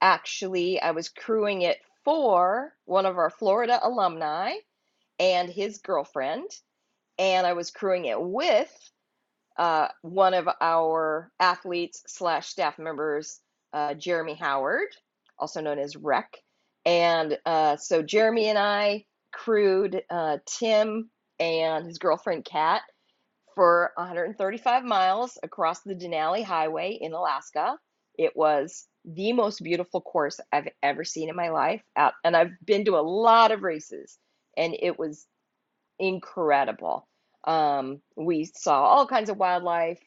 [0.00, 4.54] Actually, I was crewing it for one of our Florida alumni
[5.18, 6.48] and his girlfriend.
[7.18, 8.72] And I was crewing it with
[9.58, 13.40] uh, one of our athletes slash staff members,
[13.74, 14.88] uh, Jeremy Howard,
[15.38, 16.38] also known as Rec.
[16.86, 19.04] And uh, so Jeremy and I
[19.36, 22.82] crewed uh, Tim and his girlfriend Kat
[23.54, 27.78] for 135 miles across the Denali Highway in Alaska.
[28.18, 31.82] It was the most beautiful course I've ever seen in my life.
[31.96, 34.18] Out, and I've been to a lot of races,
[34.56, 35.26] and it was
[35.98, 37.06] incredible.
[37.44, 40.00] Um, we saw all kinds of wildlife,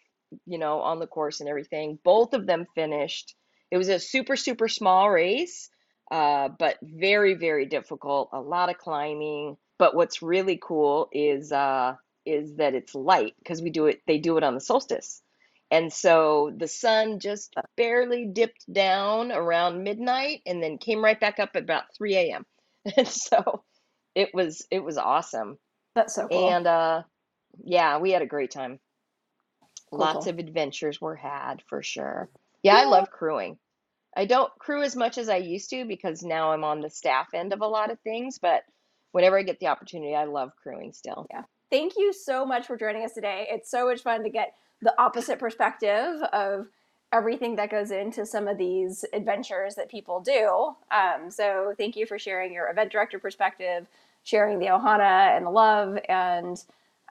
[0.45, 1.99] you know, on the course and everything.
[2.03, 3.36] Both of them finished.
[3.71, 5.69] It was a super, super small race,
[6.12, 8.30] uh, but very, very difficult.
[8.34, 9.57] A lot of climbing.
[9.78, 11.95] But what's really cool is uh,
[12.26, 14.01] is that it's light because we do it.
[14.07, 15.22] They do it on the solstice,
[15.72, 21.39] and so the sun just barely dipped down around midnight, and then came right back
[21.39, 22.45] up at about 3 a.m.
[22.97, 23.64] And so
[24.16, 25.57] it was it was awesome.
[25.95, 26.49] That's so cool.
[26.49, 27.03] And uh,
[27.64, 28.80] yeah, we had a great time.
[29.91, 32.30] Cool, Lots of adventures were had for sure.
[32.64, 33.57] Yeah, I love crewing.
[34.16, 37.28] I don't crew as much as I used to because now I'm on the staff
[37.34, 38.64] end of a lot of things, but
[39.12, 41.28] whenever I get the opportunity, I love crewing still.
[41.30, 41.43] Yeah.
[41.70, 43.47] Thank you so much for joining us today.
[43.49, 46.68] It's so much fun to get the opposite perspective of
[47.12, 50.76] everything that goes into some of these adventures that people do.
[50.91, 53.88] Um, so thank you for sharing your event director perspective,
[54.24, 56.64] sharing the ohana and the love and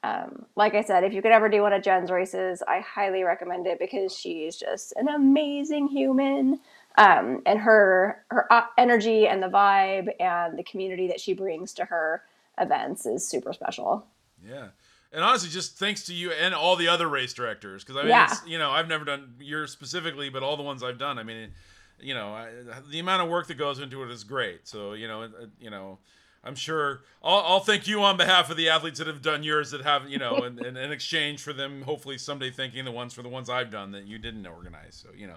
[0.04, 3.24] um, like I said, if you could ever do one of Jen's races, I highly
[3.24, 6.60] recommend it because she's just an amazing human.
[6.98, 11.72] Um, and her her uh, energy and the vibe and the community that she brings
[11.74, 12.22] to her
[12.58, 14.04] events is super special.
[14.44, 14.68] Yeah.
[15.12, 18.10] And honestly, just thanks to you and all the other race directors, because I mean,
[18.10, 18.24] Yeah.
[18.24, 21.22] it's, you know, I've never done yours specifically, but all the ones I've done, I
[21.22, 21.52] mean,
[22.00, 22.50] you know, I,
[22.90, 24.66] the amount of work that goes into it is great.
[24.66, 25.28] So you know,
[25.60, 25.98] you know,
[26.44, 29.70] I'm sure I'll, I'll thank you on behalf of the athletes that have done yours
[29.72, 33.12] that have, you know, and, and in exchange for them, hopefully someday thanking the ones
[33.14, 34.94] for the ones I've done that you didn't organize.
[35.02, 35.36] So you know,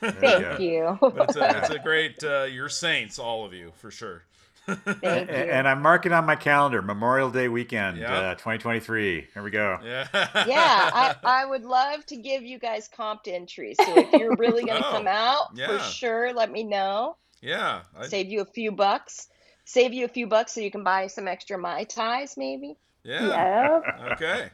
[0.00, 0.98] Thank you.
[1.00, 4.24] but it's a, it's a great, uh, you're saints, all of you, for sure.
[4.66, 5.34] Thank you.
[5.36, 8.14] And I'm marking on my calendar Memorial Day weekend, Yeah.
[8.14, 9.26] uh, 2023.
[9.34, 9.78] Here we go.
[9.84, 10.06] Yeah.
[10.14, 13.76] yeah, I, I would love to give you guys comped entries.
[13.78, 15.66] So if you're really going to Oh, come out, yeah.
[15.66, 17.16] for sure, let me know.
[17.42, 17.82] yeah.
[17.98, 19.28] I, Save you a few bucks.
[19.74, 22.76] Save you a few bucks so you can buy some extra Mai Tais, maybe.
[23.02, 23.26] yeah.
[23.26, 24.12] Yeah.
[24.12, 24.48] Okay.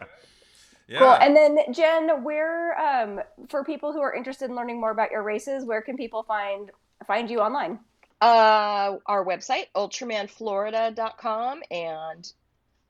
[0.88, 0.98] Yeah.
[0.98, 1.12] Cool.
[1.12, 5.22] And then Jen, where um, for people who are interested in learning more about your
[5.22, 6.70] races, where can people find
[7.06, 7.80] find you online?
[8.22, 12.32] Uh, our website, ultramanflorida.com and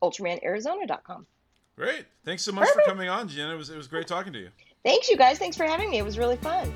[0.00, 1.26] ultramanarizona.com.
[1.76, 2.06] Great.
[2.24, 3.50] Thanks so much for coming on, Jen.
[3.50, 4.50] It was it was great talking to you.
[4.84, 5.38] Thanks, you guys.
[5.38, 5.98] Thanks for having me.
[5.98, 6.72] It was really fun.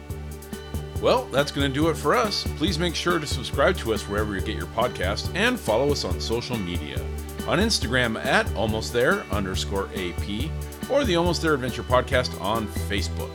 [1.05, 2.45] Well, that's going to do it for us.
[2.57, 6.03] Please make sure to subscribe to us wherever you get your podcast and follow us
[6.03, 6.99] on social media.
[7.47, 10.49] On Instagram at almost there underscore AP
[10.91, 13.31] or the Almost There Adventure podcast on Facebook.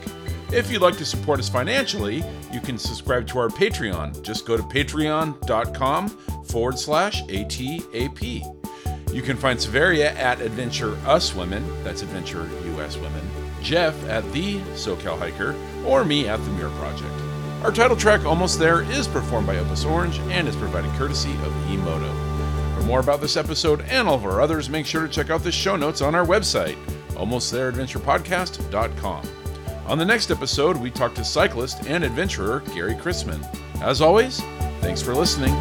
[0.52, 4.20] If you'd like to support us financially, you can subscribe to our Patreon.
[4.20, 6.08] Just go to patreon.com
[6.46, 9.14] forward slash ATAP.
[9.14, 13.22] You can find Severia at Adventure Us Women, that's Adventure US Women,
[13.62, 15.54] Jeff at The SoCal Hiker,
[15.86, 17.29] or me at The Mirror Project.
[17.62, 21.52] Our title track, Almost There, is performed by Opus Orange and is provided courtesy of
[21.68, 22.10] Emoto.
[22.74, 25.42] For more about this episode and all of our others, make sure to check out
[25.42, 29.28] the show notes on our website, almostthereadventurepodcast.com.
[29.86, 33.46] On the next episode, we talk to cyclist and adventurer Gary Chrisman.
[33.82, 34.40] As always,
[34.80, 35.54] thanks for listening.